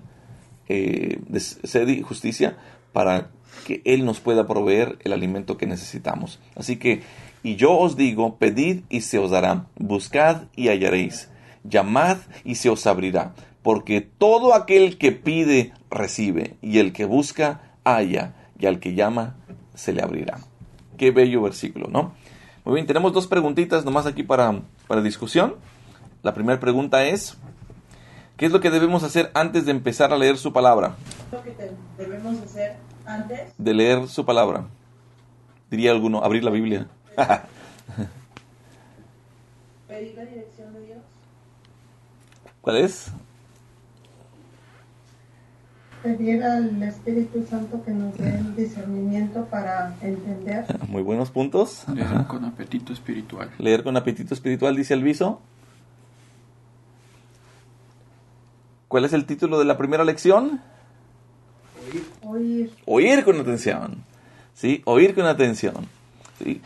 eh, 0.68 1.20
de 1.28 1.40
sed 1.40 1.88
y 1.90 2.02
justicia 2.02 2.58
para 2.94 3.30
que 3.66 3.82
Él 3.86 4.06
nos 4.06 4.20
pueda 4.20 4.48
proveer 4.48 4.98
el 5.04 5.14
alimento 5.14 5.58
que 5.58 5.68
necesitamos. 5.68 6.40
Así 6.56 6.78
que 6.78 7.02
y 7.44 7.56
yo 7.56 7.78
os 7.78 7.98
digo, 7.98 8.38
pedid 8.38 8.82
y 8.90 9.02
se 9.02 9.18
os 9.18 9.32
dará, 9.32 9.66
buscad 9.76 10.44
y 10.56 10.68
hallaréis, 10.68 11.30
llamad 11.64 12.18
y 12.44 12.56
se 12.56 12.70
os 12.70 12.86
abrirá, 12.86 13.34
porque 13.64 14.02
todo 14.02 14.54
aquel 14.54 15.00
que 15.00 15.12
pide, 15.12 15.74
recibe, 15.90 16.58
y 16.62 16.78
el 16.78 16.94
que 16.94 17.06
busca, 17.06 17.78
halla, 17.84 18.36
y 18.60 18.68
al 18.68 18.80
que 18.80 18.94
llama, 18.94 19.38
se 19.74 19.92
le 19.92 20.04
abrirá. 20.04 20.51
Qué 21.02 21.10
bello 21.10 21.42
versículo, 21.42 21.88
¿no? 21.88 22.14
Muy 22.64 22.76
bien, 22.76 22.86
tenemos 22.86 23.12
dos 23.12 23.26
preguntitas 23.26 23.84
nomás 23.84 24.06
aquí 24.06 24.22
para, 24.22 24.62
para 24.88 25.02
discusión. 25.02 25.56
La 26.22 26.36
primera 26.36 26.60
pregunta 26.60 27.04
es, 27.04 27.40
¿qué 28.38 28.46
es 28.46 28.52
lo 28.52 28.60
que 28.60 28.70
debemos 28.70 29.02
hacer 29.02 29.32
antes 29.34 29.66
de 29.66 29.72
empezar 29.72 30.14
a 30.14 30.16
leer 30.16 30.38
su 30.38 30.54
palabra? 30.54 30.94
¿Lo 31.32 31.42
que 31.42 31.56
debemos 31.98 32.40
hacer 32.42 32.76
antes? 33.04 33.52
De 33.58 33.74
leer 33.74 34.08
su 34.10 34.28
palabra. 34.28 34.68
Diría 35.72 35.90
alguno, 35.90 36.24
abrir 36.24 36.44
la 36.44 36.52
Biblia. 36.52 36.88
Pedir 39.88 40.16
la 40.16 40.26
dirección 40.26 40.72
de 40.72 40.86
Dios. 40.86 41.00
¿Cuál 42.62 42.78
es? 42.78 43.12
Pedir 46.02 46.44
al 46.44 46.82
Espíritu 46.84 47.46
Santo 47.50 47.84
que 47.84 47.92
nos 47.92 48.18
dé 48.18 48.36
el 48.36 48.56
discernimiento 48.56 49.46
para 49.46 49.96
entender. 50.02 50.66
Muy 50.88 51.02
buenos 51.04 51.32
puntos. 51.32 51.84
Leer 51.94 52.08
Ajá. 52.08 52.28
con 52.28 52.46
apetito 52.46 52.94
espiritual. 52.94 53.50
Leer 53.58 53.84
con 53.84 53.96
apetito 53.98 54.34
espiritual, 54.34 54.76
dice 54.76 54.94
Alviso. 54.94 55.42
¿Cuál 58.88 59.06
es 59.06 59.14
el 59.14 59.26
título 59.26 59.58
de 59.60 59.66
la 59.66 59.78
primera 59.78 60.04
lección? 60.04 60.62
Oír. 62.24 62.72
Oír 62.86 63.24
con 63.24 63.40
atención. 63.40 64.04
¿Sí? 64.54 64.82
Oír 64.86 65.16
con 65.16 65.26
atención. 65.26 65.88
¿Sí? 66.44 66.62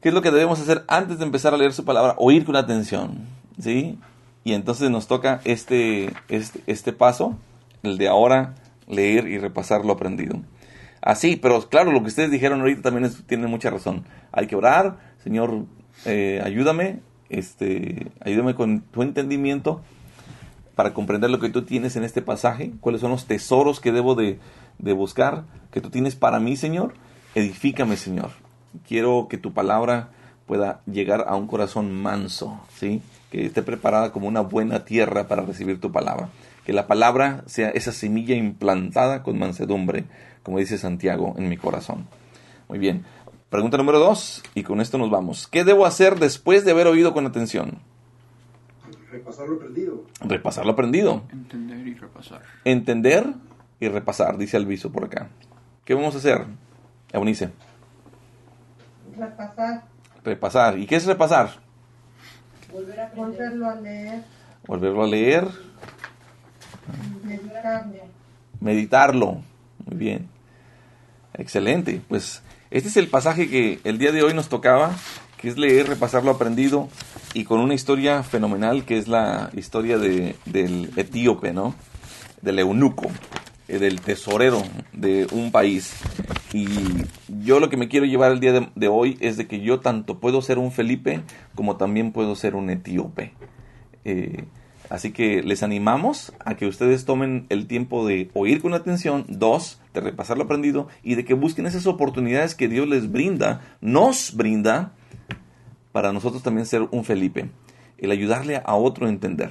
¿Qué 0.00 0.08
es 0.08 0.14
lo 0.14 0.22
que 0.22 0.30
debemos 0.30 0.60
hacer 0.60 0.84
antes 0.88 1.18
de 1.18 1.24
empezar 1.24 1.54
a 1.54 1.56
leer 1.56 1.72
su 1.72 1.84
palabra? 1.84 2.14
Oír 2.18 2.44
con 2.44 2.56
atención. 2.56 3.26
¿Sí? 3.60 3.98
Y 4.44 4.52
entonces 4.52 4.90
nos 4.90 5.06
toca 5.06 5.40
este, 5.44 6.12
este, 6.28 6.62
este 6.66 6.92
paso, 6.92 7.36
el 7.82 7.98
de 7.98 8.08
ahora 8.08 8.54
leer 8.88 9.26
y 9.28 9.38
repasar 9.38 9.84
lo 9.84 9.92
aprendido. 9.94 10.40
Así, 11.02 11.36
pero 11.36 11.68
claro, 11.68 11.92
lo 11.92 12.00
que 12.02 12.08
ustedes 12.08 12.30
dijeron 12.30 12.60
ahorita 12.60 12.82
también 12.82 13.04
es- 13.04 13.24
tiene 13.26 13.46
mucha 13.46 13.70
razón. 13.70 14.04
Hay 14.32 14.46
que 14.46 14.56
orar, 14.56 14.98
Señor, 15.22 15.64
eh, 16.04 16.40
ayúdame, 16.44 17.00
este, 17.28 18.08
ayúdame 18.20 18.54
con 18.54 18.80
tu 18.80 19.02
entendimiento 19.02 19.82
para 20.74 20.92
comprender 20.94 21.30
lo 21.30 21.38
que 21.40 21.48
tú 21.48 21.62
tienes 21.62 21.96
en 21.96 22.04
este 22.04 22.22
pasaje, 22.22 22.72
cuáles 22.80 23.00
son 23.00 23.10
los 23.10 23.26
tesoros 23.26 23.80
que 23.80 23.92
debo 23.92 24.14
de, 24.14 24.38
de 24.78 24.92
buscar, 24.92 25.44
que 25.70 25.80
tú 25.80 25.90
tienes 25.90 26.16
para 26.16 26.38
mí, 26.40 26.56
Señor. 26.56 26.94
Edifícame, 27.34 27.96
Señor. 27.96 28.30
Quiero 28.86 29.26
que 29.28 29.38
tu 29.38 29.52
palabra 29.52 30.10
pueda 30.46 30.80
llegar 30.86 31.24
a 31.28 31.36
un 31.36 31.46
corazón 31.46 31.92
manso, 31.94 32.60
¿sí? 32.76 33.00
Que 33.30 33.46
esté 33.46 33.62
preparada 33.62 34.12
como 34.12 34.28
una 34.28 34.40
buena 34.40 34.84
tierra 34.84 35.28
para 35.28 35.42
recibir 35.42 35.80
tu 35.80 35.90
palabra. 35.92 36.28
Que 36.66 36.72
la 36.72 36.88
palabra 36.88 37.44
sea 37.46 37.70
esa 37.70 37.92
semilla 37.92 38.34
implantada 38.34 39.22
con 39.22 39.38
mansedumbre, 39.38 40.04
como 40.42 40.58
dice 40.58 40.78
Santiago, 40.78 41.34
en 41.38 41.48
mi 41.48 41.56
corazón. 41.56 42.08
Muy 42.68 42.78
bien. 42.80 43.04
Pregunta 43.50 43.76
número 43.78 44.00
dos, 44.00 44.42
y 44.56 44.64
con 44.64 44.80
esto 44.80 44.98
nos 44.98 45.08
vamos. 45.08 45.46
¿Qué 45.46 45.62
debo 45.62 45.86
hacer 45.86 46.18
después 46.18 46.64
de 46.64 46.72
haber 46.72 46.88
oído 46.88 47.14
con 47.14 47.24
atención? 47.24 47.78
Repasar 49.12 49.48
lo 49.48 49.54
aprendido. 49.54 50.04
Repasar 50.20 50.66
lo 50.66 50.72
aprendido. 50.72 51.22
Entender 51.30 51.86
y 51.86 51.94
repasar. 51.94 52.42
Entender 52.64 53.24
y 53.78 53.88
repasar, 53.88 54.36
dice 54.36 54.56
Alviso 54.56 54.90
por 54.90 55.04
acá. 55.04 55.28
¿Qué 55.84 55.94
vamos 55.94 56.16
a 56.16 56.18
hacer? 56.18 56.44
Eunice, 57.12 57.50
Repasar. 59.16 59.84
repasar. 60.24 60.78
¿Y 60.78 60.86
qué 60.86 60.96
es 60.96 61.06
repasar? 61.06 61.50
Volver 62.72 62.98
a 63.00 63.06
aprender. 63.06 63.38
Volverlo 63.52 63.66
a 63.70 63.74
leer. 63.76 64.22
Volverlo 64.66 65.04
a 65.04 65.06
leer, 65.06 65.48
Meditar. 67.24 67.86
meditarlo. 68.60 69.42
Muy 69.84 69.96
bien. 69.96 70.28
Excelente. 71.34 72.00
Pues 72.08 72.42
este 72.70 72.88
es 72.88 72.96
el 72.96 73.08
pasaje 73.08 73.48
que 73.48 73.80
el 73.84 73.98
día 73.98 74.12
de 74.12 74.22
hoy 74.22 74.34
nos 74.34 74.48
tocaba, 74.48 74.92
que 75.38 75.48
es 75.48 75.58
leer, 75.58 75.88
repasar 75.88 76.24
lo 76.24 76.30
aprendido 76.30 76.88
y 77.34 77.44
con 77.44 77.60
una 77.60 77.74
historia 77.74 78.22
fenomenal 78.22 78.84
que 78.84 78.98
es 78.98 79.08
la 79.08 79.50
historia 79.54 79.98
de, 79.98 80.36
del 80.46 80.90
etíope, 80.96 81.52
¿no? 81.52 81.74
Del 82.40 82.58
eunuco, 82.58 83.08
eh, 83.68 83.78
del 83.78 84.00
tesorero 84.00 84.62
de 84.92 85.26
un 85.32 85.52
país. 85.52 85.94
Y 86.52 86.66
yo 87.28 87.60
lo 87.60 87.68
que 87.68 87.76
me 87.76 87.88
quiero 87.88 88.06
llevar 88.06 88.32
el 88.32 88.40
día 88.40 88.52
de, 88.52 88.68
de 88.74 88.88
hoy 88.88 89.18
es 89.20 89.36
de 89.36 89.46
que 89.46 89.60
yo 89.60 89.80
tanto 89.80 90.18
puedo 90.18 90.40
ser 90.40 90.58
un 90.58 90.72
Felipe 90.72 91.20
como 91.54 91.76
también 91.76 92.12
puedo 92.12 92.34
ser 92.34 92.54
un 92.54 92.70
etíope. 92.70 93.32
Eh, 94.04 94.44
así 94.90 95.12
que 95.12 95.42
les 95.42 95.62
animamos 95.62 96.32
a 96.44 96.56
que 96.56 96.66
ustedes 96.66 97.04
tomen 97.04 97.46
el 97.48 97.66
tiempo 97.66 98.06
de 98.06 98.30
oír 98.34 98.60
con 98.60 98.74
atención, 98.74 99.24
dos, 99.28 99.80
de 99.94 100.00
repasar 100.00 100.36
lo 100.36 100.44
aprendido 100.44 100.88
y 101.02 101.14
de 101.14 101.24
que 101.24 101.34
busquen 101.34 101.66
esas 101.66 101.86
oportunidades 101.86 102.54
que 102.54 102.68
Dios 102.68 102.88
les 102.88 103.10
brinda, 103.10 103.62
nos 103.80 104.34
brinda, 104.36 104.92
para 105.92 106.12
nosotros 106.12 106.42
también 106.42 106.66
ser 106.66 106.82
un 106.90 107.04
Felipe, 107.04 107.50
el 107.98 108.10
ayudarle 108.10 108.60
a 108.64 108.74
otro 108.74 109.06
a 109.06 109.08
entender. 109.08 109.50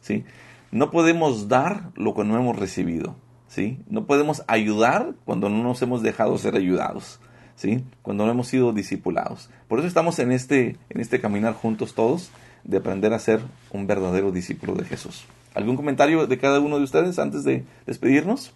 ¿sí? 0.00 0.24
No 0.72 0.90
podemos 0.90 1.48
dar 1.48 1.90
lo 1.94 2.14
que 2.14 2.24
no 2.24 2.36
hemos 2.36 2.56
recibido. 2.56 3.14
¿sí? 3.46 3.78
No 3.88 4.04
podemos 4.04 4.42
ayudar 4.48 5.14
cuando 5.24 5.48
no 5.48 5.62
nos 5.62 5.80
hemos 5.82 6.02
dejado 6.02 6.36
ser 6.38 6.56
ayudados. 6.56 7.20
¿sí? 7.54 7.84
Cuando 8.02 8.26
no 8.26 8.32
hemos 8.32 8.48
sido 8.48 8.72
discipulados. 8.72 9.50
Por 9.68 9.78
eso 9.78 9.88
estamos 9.88 10.18
en 10.18 10.32
este, 10.32 10.76
en 10.90 11.00
este 11.00 11.20
caminar 11.20 11.54
juntos 11.54 11.94
todos 11.94 12.30
de 12.68 12.76
aprender 12.76 13.12
a 13.14 13.18
ser 13.18 13.40
un 13.72 13.86
verdadero 13.86 14.30
discípulo 14.30 14.74
de 14.74 14.84
Jesús. 14.84 15.24
¿Algún 15.54 15.74
comentario 15.74 16.26
de 16.26 16.38
cada 16.38 16.60
uno 16.60 16.76
de 16.78 16.84
ustedes 16.84 17.18
antes 17.18 17.42
de 17.42 17.64
despedirnos? 17.86 18.52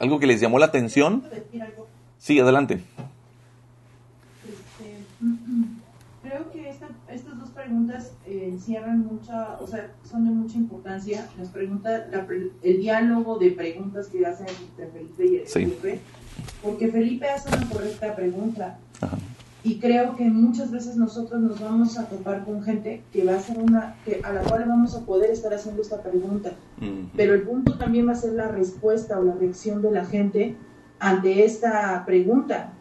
¿Algo 0.00 0.18
que 0.18 0.26
les 0.26 0.40
llamó 0.40 0.58
la 0.58 0.66
atención? 0.66 1.22
Sí, 2.18 2.40
adelante. 2.40 2.82
Este, 4.48 4.96
creo 6.22 6.50
que 6.50 6.68
esta- 6.70 6.88
estas 7.12 7.38
dos 7.38 7.50
preguntas 7.50 8.12
eh, 8.26 8.48
encierran 8.50 9.00
mucha, 9.06 9.58
o 9.60 9.66
sea, 9.66 9.92
son 10.10 10.24
de 10.24 10.30
mucha 10.30 10.56
importancia. 10.56 11.28
Las 11.38 11.50
preguntas, 11.50 12.04
la 12.10 12.26
el 12.62 12.80
diálogo 12.80 13.38
de 13.38 13.50
preguntas 13.50 14.08
que 14.08 14.24
hacen 14.24 14.46
entre 14.48 14.86
Felipe 14.88 15.26
y 15.26 15.46
Sí. 15.46 15.52
Felipe, 15.66 16.00
porque 16.62 16.88
Felipe 16.90 17.28
hace 17.28 17.54
una 17.54 17.68
correcta 17.68 18.16
pregunta. 18.16 18.78
Y 19.64 19.78
creo 19.80 20.14
que 20.14 20.24
muchas 20.24 20.70
veces 20.70 20.96
nosotros 20.96 21.40
nos 21.40 21.58
vamos 21.58 21.98
a 21.98 22.06
topar 22.06 22.44
con 22.44 22.62
gente 22.62 23.02
que 23.10 23.24
va 23.24 23.32
a 23.32 23.36
hacer 23.36 23.58
una, 23.58 23.96
que, 24.04 24.20
a 24.22 24.30
la 24.30 24.42
cual 24.42 24.66
vamos 24.68 24.94
a 24.94 25.06
poder 25.06 25.30
estar 25.30 25.54
haciendo 25.54 25.80
esta 25.80 26.02
pregunta. 26.02 26.52
Pero 27.16 27.32
el 27.34 27.42
punto 27.42 27.78
también 27.78 28.06
va 28.06 28.12
a 28.12 28.16
ser 28.16 28.34
la 28.34 28.48
respuesta 28.48 29.18
o 29.18 29.24
la 29.24 29.32
reacción 29.34 29.80
de 29.80 29.90
la 29.90 30.04
gente 30.04 30.54
ante 30.98 31.44
esta 31.46 32.04
pregunta. 32.04 32.74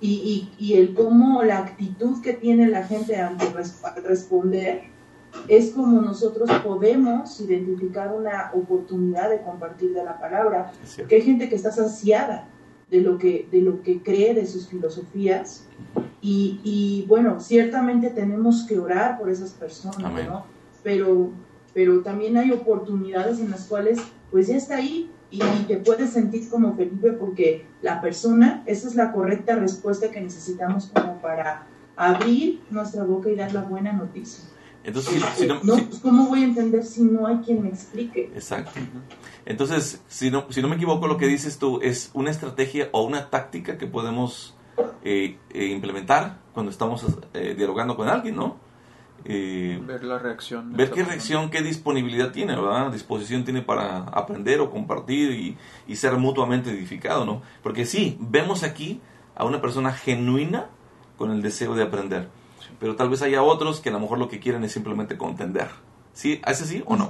Y, 0.00 0.50
y, 0.58 0.64
y 0.66 0.74
el 0.74 0.94
cómo 0.94 1.42
la 1.44 1.58
actitud 1.58 2.20
que 2.22 2.32
tiene 2.34 2.68
la 2.68 2.82
gente 2.82 3.16
ante 3.16 3.48
res- 3.50 3.80
responder 4.04 4.82
es 5.48 5.70
como 5.70 6.00
nosotros 6.02 6.50
podemos 6.64 7.40
identificar 7.40 8.12
una 8.12 8.50
oportunidad 8.52 9.30
de 9.30 9.42
compartir 9.42 9.94
de 9.94 10.02
la 10.02 10.18
palabra. 10.18 10.72
Porque 11.02 11.14
hay 11.16 11.22
gente 11.22 11.48
que 11.48 11.54
está 11.54 11.70
saciada 11.70 12.48
de 12.90 13.00
lo 13.00 13.18
que, 13.18 13.48
de 13.50 13.60
lo 13.60 13.82
que 13.82 14.02
cree, 14.02 14.34
de 14.34 14.46
sus 14.46 14.68
filosofías. 14.68 15.66
Y, 16.20 16.60
y, 16.64 17.04
bueno, 17.08 17.40
ciertamente 17.40 18.10
tenemos 18.10 18.64
que 18.68 18.78
orar 18.78 19.18
por 19.18 19.30
esas 19.30 19.50
personas, 19.50 20.04
Amén. 20.04 20.26
¿no? 20.26 20.44
Pero, 20.82 21.30
pero 21.74 22.00
también 22.00 22.36
hay 22.36 22.52
oportunidades 22.52 23.40
en 23.40 23.50
las 23.50 23.66
cuales 23.66 23.98
pues 24.30 24.48
ya 24.48 24.56
está 24.56 24.76
ahí 24.76 25.10
y, 25.30 25.42
y 25.42 25.64
te 25.66 25.76
puedes 25.76 26.10
sentir 26.10 26.48
como 26.48 26.74
Felipe 26.74 27.12
porque 27.12 27.66
la 27.82 28.00
persona, 28.00 28.62
esa 28.66 28.88
es 28.88 28.94
la 28.94 29.12
correcta 29.12 29.56
respuesta 29.56 30.10
que 30.10 30.20
necesitamos 30.20 30.90
como 30.92 31.20
para 31.20 31.66
abrir 31.96 32.60
nuestra 32.70 33.04
boca 33.04 33.30
y 33.30 33.36
dar 33.36 33.52
la 33.52 33.62
buena 33.62 33.92
noticia. 33.92 34.44
Entonces, 34.86 35.14
si, 35.36 35.40
si 35.42 35.46
no- 35.46 35.60
No, 35.62 35.74
si- 35.74 35.82
pues, 35.82 35.98
¿Cómo 36.00 36.28
voy 36.28 36.42
a 36.42 36.44
entender 36.44 36.84
si 36.84 37.02
no 37.02 37.26
hay 37.26 37.38
quien 37.38 37.62
me 37.62 37.68
explique? 37.68 38.30
Exacto. 38.34 38.70
Entonces, 39.44 40.02
si 40.08 40.30
no, 40.30 40.46
si 40.50 40.62
no 40.62 40.68
me 40.68 40.76
equivoco, 40.76 41.06
lo 41.06 41.16
que 41.16 41.26
dices 41.26 41.58
tú 41.58 41.80
es 41.82 42.10
una 42.14 42.30
estrategia 42.30 42.88
o 42.92 43.02
una 43.02 43.28
táctica 43.30 43.76
que 43.78 43.86
podemos 43.86 44.56
eh, 45.04 45.38
eh, 45.50 45.66
implementar 45.66 46.38
cuando 46.52 46.70
estamos 46.70 47.04
eh, 47.34 47.54
dialogando 47.56 47.96
con 47.96 48.08
alguien, 48.08 48.36
¿no? 48.36 48.56
Eh, 49.24 49.80
Ver 49.84 50.04
la 50.04 50.18
reacción. 50.18 50.72
ver 50.76 50.90
qué 50.90 51.02
reacción, 51.02 51.50
qué 51.50 51.62
disponibilidad 51.62 52.30
tiene, 52.30 52.54
¿verdad? 52.54 52.92
Disposición 52.92 53.44
tiene 53.44 53.62
para 53.62 53.98
aprender 54.04 54.60
o 54.60 54.70
compartir 54.70 55.32
y, 55.32 55.56
y 55.88 55.96
ser 55.96 56.16
mutuamente 56.16 56.70
edificado, 56.70 57.24
¿no? 57.24 57.42
Porque 57.62 57.86
sí, 57.86 58.16
vemos 58.20 58.62
aquí 58.62 59.00
a 59.34 59.44
una 59.44 59.60
persona 59.60 59.92
genuina 59.92 60.66
con 61.16 61.30
el 61.32 61.42
deseo 61.42 61.74
de 61.74 61.82
aprender, 61.82 62.28
pero 62.78 62.96
tal 62.96 63.08
vez 63.08 63.22
haya 63.22 63.42
otros 63.42 63.80
que 63.80 63.88
a 63.88 63.92
lo 63.92 64.00
mejor 64.00 64.18
lo 64.18 64.28
que 64.28 64.40
quieren 64.40 64.64
es 64.64 64.72
simplemente 64.72 65.16
contender. 65.16 65.68
¿Sí? 66.12 66.40
¿Es 66.46 66.62
así 66.62 66.82
o 66.86 66.96
no? 66.96 67.08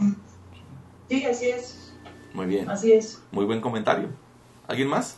Sí, 1.08 1.24
así 1.24 1.46
es, 1.46 1.94
Muy 2.34 2.46
bien. 2.46 2.68
así 2.68 2.92
es. 2.92 3.22
Muy 3.30 3.44
buen 3.44 3.60
comentario. 3.60 4.08
¿Alguien 4.66 4.88
más? 4.88 5.16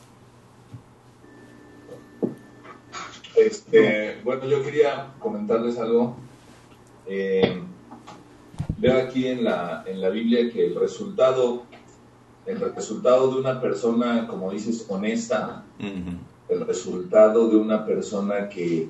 Este, 3.34 4.20
bueno, 4.24 4.44
yo 4.46 4.62
quería 4.62 5.14
comentarles 5.18 5.78
algo. 5.78 6.16
Eh, 7.06 7.62
veo 8.76 8.98
aquí 8.98 9.28
en 9.28 9.44
la, 9.44 9.84
en 9.86 10.00
la 10.00 10.08
Biblia 10.10 10.50
que 10.52 10.66
el 10.66 10.74
resultado, 10.74 11.62
el 12.46 12.60
resultado 12.60 13.32
de 13.32 13.40
una 13.40 13.60
persona, 13.60 14.26
como 14.26 14.50
dices, 14.50 14.84
honesta, 14.88 15.64
el 16.48 16.66
resultado 16.66 17.48
de 17.48 17.56
una 17.56 17.86
persona 17.86 18.48
que, 18.48 18.88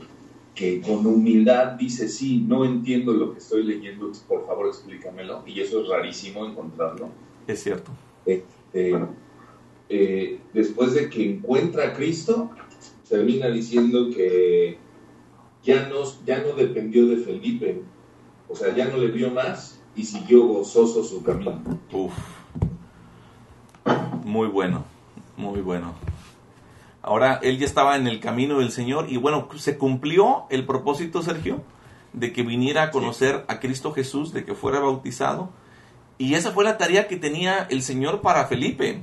que 0.59 0.81
con 0.81 1.07
humildad 1.07 1.75
dice, 1.75 2.09
sí, 2.09 2.45
no 2.45 2.65
entiendo 2.65 3.13
lo 3.13 3.33
que 3.33 3.39
estoy 3.39 3.63
leyendo, 3.63 4.11
por 4.27 4.45
favor 4.45 4.67
explícamelo. 4.67 5.45
Y 5.47 5.61
eso 5.61 5.83
es 5.83 5.89
rarísimo 5.89 6.45
encontrarlo. 6.45 7.11
Es 7.47 7.63
cierto. 7.63 7.93
Este, 8.27 8.99
eh, 9.89 10.41
después 10.53 10.95
de 10.95 11.09
que 11.09 11.31
encuentra 11.31 11.85
a 11.85 11.93
Cristo, 11.93 12.51
termina 13.09 13.47
diciendo 13.47 14.11
que 14.11 14.79
ya 15.63 15.89
no, 15.89 16.03
ya 16.27 16.43
no 16.43 16.55
dependió 16.55 17.07
de 17.07 17.19
Felipe, 17.19 17.83
o 18.49 18.57
sea, 18.57 18.75
ya 18.75 18.89
no 18.89 18.97
le 18.97 19.13
vio 19.13 19.31
más 19.31 19.81
y 19.95 20.03
siguió 20.03 20.45
gozoso 20.45 21.05
su 21.05 21.23
camino. 21.23 21.63
Uf, 21.93 22.15
Muy 24.25 24.49
bueno, 24.49 24.85
muy 25.37 25.61
bueno. 25.61 25.95
Ahora 27.03 27.39
él 27.43 27.59
ya 27.59 27.67
estaba 27.67 27.97
en 27.97 28.07
el 28.07 28.21
camino 28.21 28.59
del 28.59 28.71
Señor 28.73 29.07
y 29.09 29.17
bueno, 29.17 29.49
se 29.57 29.79
cumplió 29.79 30.45
el 30.51 30.67
propósito, 30.67 31.23
Sergio, 31.23 31.63
de 32.13 32.33
que 32.33 32.43
viniera 32.43 32.83
a 32.85 32.91
conocer 32.91 33.45
a 33.49 33.61
Cristo 33.61 33.93
Jesús, 33.93 34.33
de 34.33 34.45
que 34.45 34.55
fuera 34.55 34.81
bautizado. 34.81 35.51
Y 36.19 36.35
esa 36.35 36.51
fue 36.51 36.65
la 36.65 36.77
tarea 36.79 37.07
que 37.07 37.17
tenía 37.17 37.67
el 37.71 37.83
Señor 37.83 38.21
para 38.21 38.47
Felipe. 38.47 39.03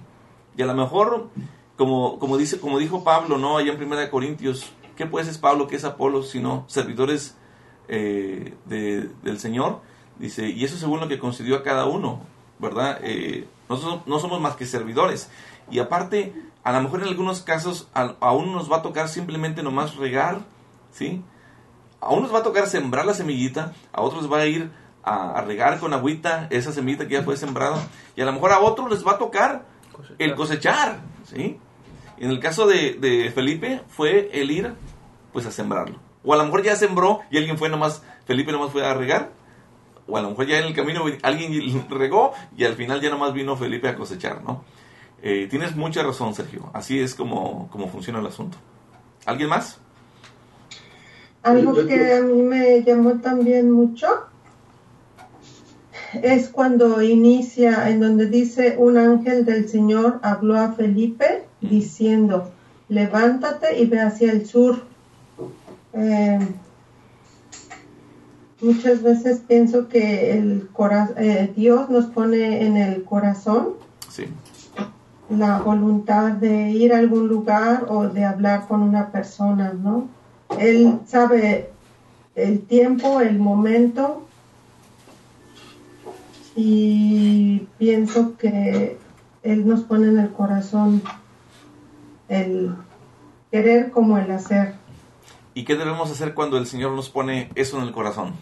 Y 0.58 0.62
a 0.62 0.66
lo 0.66 0.74
mejor, 0.74 1.30
como, 1.78 2.20
como, 2.20 2.38
dice, 2.38 2.60
como 2.60 2.78
dijo 2.80 3.04
Pablo, 3.04 3.38
¿no? 3.38 3.58
Allá 3.58 3.72
en 3.72 3.82
1 3.82 4.10
Corintios, 4.12 4.72
¿qué 4.98 5.06
pues 5.06 5.28
es 5.28 5.38
Pablo, 5.38 5.68
qué 5.68 5.78
es 5.78 5.86
Apolo, 5.86 6.24
sino 6.24 6.66
servidores 6.68 7.38
eh, 7.88 8.54
de- 8.66 9.10
del 9.24 9.40
Señor? 9.40 9.80
Dice, 10.20 10.50
y 10.50 10.64
eso 10.66 10.78
según 10.78 11.00
lo 11.00 11.08
que 11.08 11.20
concedió 11.20 11.56
a 11.56 11.64
cada 11.64 11.86
uno, 11.86 12.22
¿verdad? 12.60 13.00
Eh, 13.04 13.48
nosotros 13.70 14.02
no 14.06 14.20
somos 14.20 14.42
más 14.42 14.56
que 14.58 14.66
servidores. 14.66 15.30
Y 15.72 15.80
aparte, 15.80 16.34
a 16.66 16.72
lo 16.72 16.82
mejor 16.82 17.04
en 17.04 17.10
algunos 17.10 17.44
casos 17.44 17.88
a, 17.94 18.16
a 18.20 18.32
uno 18.32 18.54
nos 18.54 18.72
va 18.72 18.78
a 18.78 18.82
tocar 18.82 19.08
simplemente 19.08 19.62
nomás 19.62 19.98
regar, 19.98 20.40
¿sí? 20.92 21.22
A 22.02 22.10
unos 22.12 22.34
va 22.34 22.40
a 22.40 22.44
tocar 22.44 22.66
sembrar 22.66 23.06
la 23.06 23.14
semillita, 23.14 23.74
a 23.94 24.02
otros 24.02 24.32
va 24.32 24.40
a 24.40 24.48
ir 24.48 24.72
a, 25.04 25.38
a 25.38 25.42
regar 25.42 25.80
con 25.80 25.94
agüita 25.94 26.48
esa 26.50 26.72
semillita 26.72 27.08
que 27.08 27.14
ya 27.14 27.22
fue 27.22 27.38
sembrada, 27.38 27.88
y 28.16 28.22
a 28.22 28.26
lo 28.26 28.34
mejor 28.34 28.52
a 28.52 28.62
otros 28.62 28.90
les 28.90 29.06
va 29.06 29.12
a 29.12 29.18
tocar 29.20 29.66
el 30.18 30.34
cosechar, 30.34 31.02
¿sí? 31.24 31.60
En 32.18 32.32
el 32.32 32.40
caso 32.40 32.66
de, 32.66 32.94
de 32.94 33.32
Felipe 33.32 33.84
fue 33.88 34.32
el 34.34 34.50
ir, 34.50 34.74
pues 35.34 35.46
a 35.46 35.52
sembrarlo. 35.52 36.00
O 36.24 36.34
a 36.34 36.38
lo 36.38 36.46
mejor 36.46 36.64
ya 36.64 36.76
sembró 36.76 37.20
y 37.30 37.38
alguien 37.38 37.60
fue 37.60 37.70
nomás, 37.70 38.02
Felipe 38.26 38.52
nomás 38.52 38.72
fue 38.72 38.84
a 38.84 38.96
regar, 38.96 39.34
o 40.08 40.18
a 40.18 40.22
lo 40.24 40.32
mejor 40.32 40.48
ya 40.48 40.58
en 40.58 40.66
el 40.66 40.74
camino 40.74 41.04
alguien 41.22 41.88
regó 41.92 42.34
y 42.58 42.64
al 42.64 42.74
final 42.74 43.02
ya 43.02 43.12
nomás 43.12 43.34
vino 43.34 43.56
Felipe 43.56 43.88
a 43.88 43.96
cosechar, 43.96 44.44
¿no? 44.44 44.64
Eh, 45.28 45.48
tienes 45.50 45.76
mucha 45.76 46.04
razón, 46.04 46.36
Sergio. 46.36 46.70
Así 46.72 47.00
es 47.00 47.16
como, 47.16 47.68
como 47.72 47.88
funciona 47.90 48.20
el 48.20 48.28
asunto. 48.28 48.60
¿Alguien 49.26 49.50
más? 49.50 49.80
Algo 51.42 51.74
que 51.88 52.14
a 52.14 52.22
mí 52.22 52.44
me 52.44 52.84
llamó 52.84 53.16
también 53.16 53.72
mucho 53.72 54.06
es 56.22 56.50
cuando 56.50 57.02
inicia, 57.02 57.90
en 57.90 58.02
donde 58.02 58.28
dice, 58.28 58.76
un 58.78 58.98
ángel 59.00 59.46
del 59.46 59.68
Señor 59.68 60.20
habló 60.22 60.58
a 60.60 60.74
Felipe 60.74 61.46
diciendo, 61.60 62.52
levántate 62.88 63.80
y 63.80 63.88
ve 63.88 64.02
hacia 64.02 64.32
el 64.32 64.46
sur. 64.46 64.84
Eh, 65.94 66.38
muchas 68.62 69.02
veces 69.02 69.42
pienso 69.48 69.88
que 69.88 70.38
el 70.38 70.70
cora- 70.72 71.14
eh, 71.18 71.52
Dios 71.56 71.90
nos 71.90 72.06
pone 72.06 72.64
en 72.66 72.78
el 72.78 73.04
corazón 73.04 73.70
Sí. 74.10 74.26
La 75.30 75.60
voluntad 75.60 76.32
de 76.34 76.72
ir 76.72 76.94
a 76.94 77.00
algún 77.00 77.28
lugar 77.28 77.86
o 77.90 78.08
de 78.08 78.26
hablar 78.26 78.68
con 78.68 78.82
una 78.82 79.12
persona, 79.12 79.74
¿no? 79.74 80.08
Él 80.60 81.00
sabe 81.08 81.72
el 82.36 82.62
tiempo, 82.62 83.22
el 83.22 83.40
momento 83.40 84.26
y 86.56 87.68
pienso 87.78 88.38
que 88.38 88.98
Él 89.44 89.68
nos 89.68 89.82
pone 89.82 90.08
en 90.08 90.20
el 90.20 90.32
corazón 90.32 91.02
el 92.30 92.76
querer 93.52 93.92
como 93.92 94.18
el 94.18 94.32
hacer, 94.32 94.76
¿Y 95.58 95.64
qué 95.64 95.78
debemos 95.78 96.12
hacer 96.12 96.34
cuando 96.34 96.58
el 96.58 96.68
Señor 96.68 96.92
nos 96.92 97.10
pone 97.10 97.50
eso 97.56 97.78
en 97.78 97.84
el 97.84 97.94
corazón? 97.94 98.34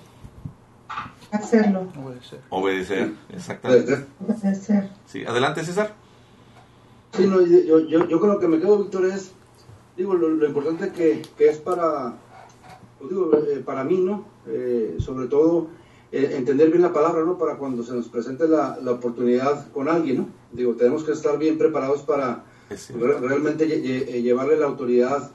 hacerlo, 1.32 1.88
Obedecer. 1.96 2.42
Obedecer, 2.50 3.14
exactamente. 3.30 4.06
Obedecer. 4.28 4.90
Sí, 5.06 5.24
adelante 5.26 5.64
César. 5.64 5.94
Sí, 7.16 7.28
no, 7.28 7.42
yo, 7.46 7.80
yo, 7.82 8.08
yo 8.08 8.20
con 8.20 8.30
lo 8.30 8.40
que 8.40 8.48
me 8.48 8.60
quedo, 8.60 8.80
Víctor, 8.80 9.06
es, 9.06 9.32
digo, 9.96 10.16
lo, 10.16 10.30
lo 10.30 10.48
importante 10.48 10.92
que, 10.92 11.22
que 11.38 11.50
es 11.50 11.58
para, 11.60 12.16
pues 12.98 13.10
digo, 13.12 13.32
eh, 13.36 13.62
para 13.64 13.84
mí, 13.84 13.98
¿no? 13.98 14.26
Eh, 14.48 14.98
sobre 15.00 15.28
todo, 15.28 15.68
eh, 16.12 16.34
entender 16.36 16.70
bien 16.70 16.82
la 16.82 16.92
palabra, 16.94 17.24
¿no? 17.24 17.38
Para 17.38 17.58
cuando 17.58 17.84
se 17.84 17.94
nos 17.94 18.08
presente 18.08 18.48
la, 18.48 18.78
la 18.82 18.92
oportunidad 18.94 19.72
con 19.72 19.88
alguien, 19.90 20.18
¿no? 20.18 20.28
Digo, 20.52 20.74
tenemos 20.74 21.04
que 21.04 21.12
estar 21.12 21.38
bien 21.38 21.58
preparados 21.60 22.02
para 22.02 22.46
re- 22.70 23.20
realmente 23.20 23.66
eh, 23.66 24.22
llevarle 24.22 24.58
la 24.58 24.66
autoridad, 24.66 25.32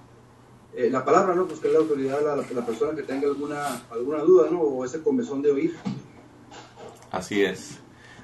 la 0.77 1.05
palabra, 1.05 1.35
¿no? 1.35 1.47
Pues 1.47 1.59
que 1.61 1.69
es 1.69 1.73
la 1.73 1.81
autoridad 1.81 2.19
a 2.29 2.37
la, 2.37 2.45
la 2.55 2.67
persona 2.67 2.95
que 2.95 3.03
tenga 3.03 3.27
alguna, 3.27 3.83
alguna 3.91 4.19
duda, 4.23 4.49
¿no? 4.51 4.61
O 4.61 4.85
ese 4.85 5.01
comezón 5.03 5.43
de 5.43 5.51
oír. 5.53 5.75
Así 7.11 7.43
es. 7.43 7.79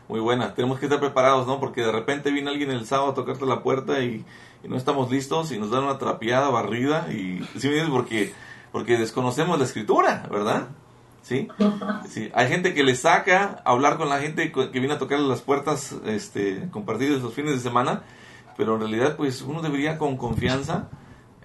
Muy 0.09 0.21
buena. 0.21 0.55
Tenemos 0.55 0.79
que 0.79 0.87
estar 0.87 1.01
preparados, 1.01 1.47
¿no? 1.47 1.59
Porque 1.61 1.81
de 1.81 1.93
repente 1.93 2.31
viene 2.31 2.51
alguien 2.51 2.71
el 2.71 2.87
sábado 2.87 3.13
a 3.13 3.15
tocarte 3.15 3.47
la 3.47 3.63
puerta 3.63 4.01
y, 4.01 4.25
no 4.65 4.77
estamos 4.77 5.11
listos 5.11 5.53
y 5.53 5.59
nos 5.59 5.71
dan 5.71 5.85
una 5.85 5.99
trapeada, 5.99 6.49
barrida 6.49 7.07
y... 7.11 7.47
¿Sí 7.59 7.69
me 7.69 7.79
entiendes? 7.79 7.91
Porque, 7.91 8.33
porque 8.73 8.97
desconocemos 8.97 9.59
la 9.59 9.65
escritura, 9.65 10.27
¿verdad? 10.31 10.69
¿Sí? 11.23 11.49
Sí. 12.09 12.31
Hay 12.35 12.49
gente 12.49 12.75
que 12.75 12.83
le 12.83 12.97
saca 12.97 13.63
hablar 13.65 13.97
con 13.97 14.09
la 14.09 14.21
gente 14.21 14.53
que 14.53 14.67
viene 14.69 14.93
a 14.93 14.99
tocarle 14.99 15.27
las 15.27 15.41
puertas 15.41 15.95
este, 16.07 16.69
compartidas 16.71 17.23
los 17.23 17.33
fines 17.33 17.53
de 17.53 17.61
semana, 17.61 18.03
pero 18.57 18.75
en 18.75 18.81
realidad 18.81 19.17
pues 19.17 19.41
uno 19.43 19.63
debería 19.63 19.97
con 19.99 20.17
confianza 20.17 20.89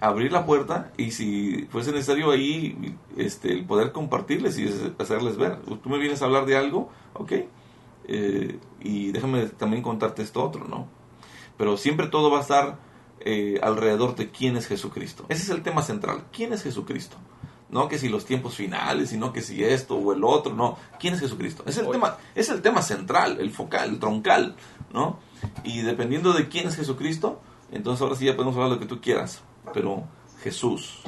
abrir 0.01 0.31
la 0.31 0.45
puerta 0.45 0.91
y 0.97 1.11
si 1.11 1.67
fuese 1.71 1.91
necesario 1.91 2.31
ahí 2.31 2.95
este, 3.17 3.51
el 3.51 3.65
poder 3.65 3.91
compartirles 3.91 4.57
y 4.59 4.65
es- 4.65 4.91
hacerles 4.97 5.37
ver. 5.37 5.57
Tú 5.81 5.89
me 5.89 5.97
vienes 5.97 6.21
a 6.21 6.25
hablar 6.25 6.45
de 6.45 6.57
algo, 6.57 6.89
ok, 7.13 7.33
eh, 8.11 8.59
y 8.79 9.11
déjame 9.11 9.45
también 9.49 9.83
contarte 9.83 10.23
esto 10.23 10.43
otro, 10.43 10.67
¿no? 10.67 10.87
Pero 11.57 11.77
siempre 11.77 12.07
todo 12.07 12.31
va 12.31 12.39
a 12.39 12.41
estar 12.41 12.79
eh, 13.19 13.59
alrededor 13.61 14.15
de 14.15 14.31
quién 14.31 14.57
es 14.57 14.65
Jesucristo. 14.65 15.25
Ese 15.29 15.43
es 15.43 15.49
el 15.49 15.61
tema 15.61 15.83
central. 15.83 16.25
¿Quién 16.31 16.51
es 16.51 16.63
Jesucristo? 16.63 17.17
No 17.69 17.87
que 17.87 17.99
si 17.99 18.09
los 18.09 18.25
tiempos 18.25 18.55
finales, 18.55 19.09
sino 19.09 19.31
que 19.31 19.43
si 19.43 19.63
esto 19.63 19.95
o 19.95 20.11
el 20.11 20.23
otro, 20.23 20.55
no. 20.55 20.75
¿Quién 20.99 21.13
es 21.13 21.19
Jesucristo? 21.19 21.63
Es 21.67 21.77
el, 21.77 21.87
tema, 21.91 22.17
es 22.33 22.49
el 22.49 22.63
tema 22.63 22.81
central, 22.81 23.37
el 23.39 23.51
focal, 23.51 23.89
el 23.89 23.99
troncal, 23.99 24.55
¿no? 24.91 25.19
Y 25.63 25.81
dependiendo 25.81 26.33
de 26.33 26.47
quién 26.47 26.67
es 26.67 26.77
Jesucristo, 26.77 27.39
entonces 27.71 28.01
ahora 28.01 28.15
sí 28.15 28.25
ya 28.25 28.35
podemos 28.35 28.55
hablar 28.55 28.71
lo 28.71 28.79
que 28.79 28.87
tú 28.87 29.01
quieras. 29.01 29.43
Pero 29.71 30.05
Jesús 30.41 31.01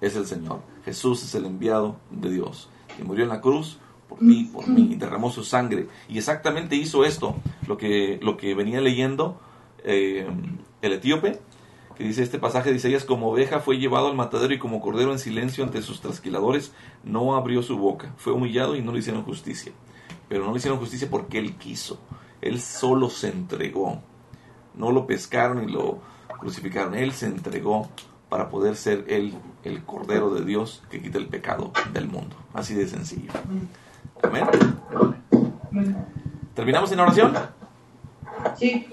es 0.00 0.16
el 0.16 0.26
Señor. 0.26 0.62
Jesús 0.84 1.22
es 1.22 1.32
el 1.36 1.46
enviado 1.46 2.00
de 2.10 2.30
Dios. 2.30 2.68
Que 2.96 3.04
murió 3.04 3.22
en 3.22 3.30
la 3.30 3.40
cruz 3.40 3.78
por 4.10 4.18
ti, 4.18 4.50
por 4.52 4.66
mí, 4.66 4.88
y 4.92 4.96
derramó 4.96 5.30
su 5.30 5.44
sangre. 5.44 5.86
Y 6.08 6.18
exactamente 6.18 6.74
hizo 6.74 7.04
esto, 7.04 7.36
lo 7.68 7.76
que, 7.78 8.18
lo 8.20 8.36
que 8.36 8.54
venía 8.54 8.80
leyendo 8.80 9.40
eh, 9.84 10.26
el 10.82 10.92
etíope, 10.92 11.38
que 11.96 12.02
dice 12.02 12.24
este 12.24 12.40
pasaje 12.40 12.70
de 12.70 12.76
Isaías, 12.76 13.04
como 13.04 13.30
oveja 13.30 13.60
fue 13.60 13.78
llevado 13.78 14.08
al 14.08 14.16
matadero 14.16 14.52
y 14.52 14.58
como 14.58 14.80
cordero 14.80 15.12
en 15.12 15.20
silencio 15.20 15.62
ante 15.62 15.80
sus 15.80 16.00
trasquiladores, 16.00 16.72
no 17.04 17.36
abrió 17.36 17.62
su 17.62 17.78
boca, 17.78 18.12
fue 18.16 18.32
humillado 18.32 18.74
y 18.74 18.82
no 18.82 18.92
le 18.92 18.98
hicieron 18.98 19.22
justicia. 19.22 19.72
Pero 20.28 20.44
no 20.44 20.50
le 20.50 20.58
hicieron 20.58 20.80
justicia 20.80 21.08
porque 21.08 21.38
él 21.38 21.54
quiso, 21.56 22.00
él 22.40 22.60
solo 22.60 23.10
se 23.10 23.28
entregó, 23.28 24.02
no 24.74 24.90
lo 24.90 25.06
pescaron 25.06 25.68
y 25.68 25.72
lo 25.72 26.00
crucificaron, 26.40 26.94
él 26.96 27.12
se 27.12 27.26
entregó 27.26 27.88
para 28.28 28.48
poder 28.48 28.74
ser 28.76 29.04
él 29.08 29.34
el 29.62 29.84
cordero 29.84 30.34
de 30.34 30.44
Dios 30.44 30.82
que 30.90 31.00
quita 31.00 31.18
el 31.18 31.26
pecado 31.26 31.72
del 31.92 32.08
mundo. 32.08 32.34
Así 32.54 32.74
de 32.74 32.88
sencillo. 32.88 33.30
Amén. 34.22 34.44
¿Terminamos 36.54 36.92
en 36.92 37.00
oración? 37.00 37.32
Sí, 38.58 38.86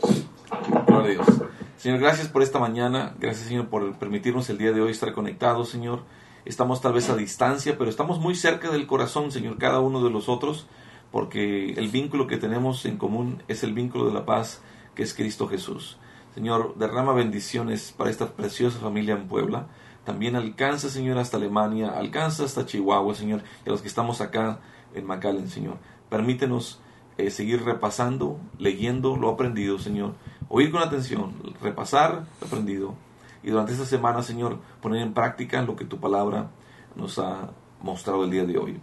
Gloria 0.88 1.22
a 1.22 1.24
Dios. 1.26 1.28
Señor, 1.78 2.00
gracias 2.00 2.28
por 2.28 2.42
esta 2.42 2.60
mañana. 2.60 3.14
Gracias, 3.20 3.48
Señor, 3.48 3.68
por 3.68 3.96
permitirnos 3.96 4.50
el 4.50 4.58
día 4.58 4.72
de 4.72 4.82
hoy 4.82 4.92
estar 4.92 5.14
conectados, 5.14 5.70
Señor. 5.70 6.02
Estamos 6.46 6.82
tal 6.82 6.94
vez 6.94 7.10
a 7.10 7.16
distancia, 7.16 7.78
pero 7.78 7.90
estamos 7.90 8.20
muy 8.20 8.36
cerca 8.36 8.72
del 8.72 8.88
corazón, 8.88 9.32
Señor, 9.32 9.58
cada 9.58 9.80
uno 9.80 10.04
de 10.04 10.10
los 10.10 10.30
otros, 10.30 10.68
porque 11.12 11.74
el 11.74 11.90
vínculo 11.90 12.28
que 12.28 12.38
tenemos 12.38 12.86
en 12.86 12.98
común 12.98 13.44
es 13.48 13.64
el 13.64 13.74
vínculo 13.74 14.06
de 14.06 14.14
la 14.14 14.26
paz, 14.26 14.62
que 14.96 15.04
es 15.04 15.14
Cristo 15.14 15.48
Jesús. 15.48 15.98
Señor, 16.34 16.76
derrama 16.78 17.14
bendiciones 17.14 17.94
para 17.96 18.10
esta 18.10 18.28
preciosa 18.28 18.80
familia 18.80 19.16
en 19.16 19.28
Puebla. 19.28 19.68
También 20.06 20.38
alcanza, 20.38 20.90
Señor, 20.90 21.18
hasta 21.18 21.36
Alemania, 21.36 21.90
alcanza 21.90 22.46
hasta 22.46 22.66
Chihuahua, 22.66 23.14
Señor, 23.14 23.42
y 23.66 23.70
a 23.70 23.72
los 23.72 23.82
que 23.82 23.90
estamos 23.90 24.22
acá 24.22 24.60
en 24.94 25.06
McAllen, 25.06 25.50
Señor. 25.50 25.78
Permítenos 26.10 26.80
eh, 27.18 27.32
seguir 27.32 27.64
repasando, 27.64 28.40
leyendo 28.60 29.16
lo 29.16 29.30
aprendido, 29.30 29.80
Señor. 29.80 30.14
Oír 30.50 30.72
con 30.72 30.82
atención, 30.82 31.34
repasar 31.62 32.26
lo 32.40 32.48
aprendido. 32.48 32.96
Y 33.44 33.50
durante 33.50 33.74
esta 33.74 33.86
semana, 33.86 34.24
Señor, 34.24 34.60
poner 34.82 35.02
en 35.02 35.14
práctica 35.14 35.62
lo 35.62 35.76
que 35.76 35.86
tu 35.86 36.00
palabra 36.00 36.52
nos 36.96 37.20
ha 37.20 37.52
mostrado 37.82 38.24
el 38.24 38.32
día 38.32 38.46
de 38.46 38.58
hoy. 38.58 38.80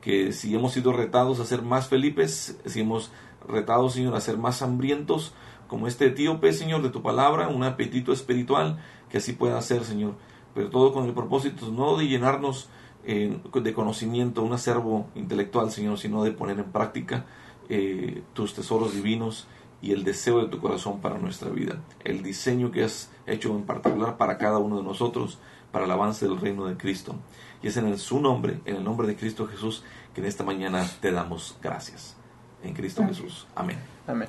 Que 0.00 0.32
si 0.32 0.54
hemos 0.54 0.72
sido 0.72 0.92
retados 0.92 1.40
a 1.40 1.44
ser 1.44 1.62
más 1.62 1.88
Felipes, 1.88 2.58
si 2.64 2.80
hemos 2.80 3.12
retado, 3.48 3.88
Señor, 3.88 4.14
a 4.14 4.20
ser 4.20 4.38
más 4.38 4.62
hambrientos, 4.62 5.34
como 5.68 5.86
este 5.86 6.06
etíope, 6.06 6.52
Señor, 6.52 6.82
de 6.82 6.90
tu 6.90 7.02
palabra, 7.02 7.48
un 7.48 7.64
apetito 7.64 8.12
espiritual, 8.12 8.78
que 9.08 9.18
así 9.18 9.32
pueda 9.32 9.60
ser, 9.62 9.84
Señor. 9.84 10.14
Pero 10.54 10.70
todo 10.70 10.92
con 10.92 11.06
el 11.06 11.14
propósito 11.14 11.70
no 11.70 11.96
de 11.96 12.08
llenarnos 12.08 12.68
eh, 13.04 13.38
de 13.52 13.72
conocimiento, 13.74 14.42
un 14.42 14.52
acervo 14.52 15.08
intelectual, 15.14 15.70
Señor, 15.70 15.98
sino 15.98 16.22
de 16.22 16.32
poner 16.32 16.58
en 16.58 16.70
práctica 16.70 17.26
eh, 17.68 18.22
tus 18.32 18.54
tesoros 18.54 18.94
divinos 18.94 19.46
y 19.80 19.92
el 19.92 20.04
deseo 20.04 20.40
de 20.40 20.48
tu 20.48 20.60
corazón 20.60 21.00
para 21.00 21.18
nuestra 21.18 21.50
vida, 21.50 21.80
el 22.04 22.22
diseño 22.22 22.70
que 22.70 22.84
has 22.84 23.10
hecho 23.26 23.50
en 23.50 23.64
particular 23.64 24.16
para 24.16 24.38
cada 24.38 24.58
uno 24.58 24.76
de 24.76 24.84
nosotros, 24.84 25.38
para 25.72 25.86
el 25.86 25.90
avance 25.90 26.26
del 26.26 26.38
reino 26.38 26.66
de 26.66 26.76
Cristo. 26.76 27.16
Y 27.62 27.68
es 27.68 27.76
en 27.76 27.86
el, 27.86 27.98
su 27.98 28.20
nombre, 28.20 28.60
en 28.64 28.76
el 28.76 28.84
nombre 28.84 29.06
de 29.06 29.16
Cristo 29.16 29.46
Jesús, 29.46 29.82
que 30.14 30.20
en 30.20 30.26
esta 30.26 30.44
mañana 30.44 30.86
te 31.00 31.10
damos 31.10 31.56
gracias. 31.60 32.16
En 32.62 32.74
Cristo 32.74 33.04
Jesús. 33.04 33.46
Amén. 33.56 33.78
Amén. 34.06 34.28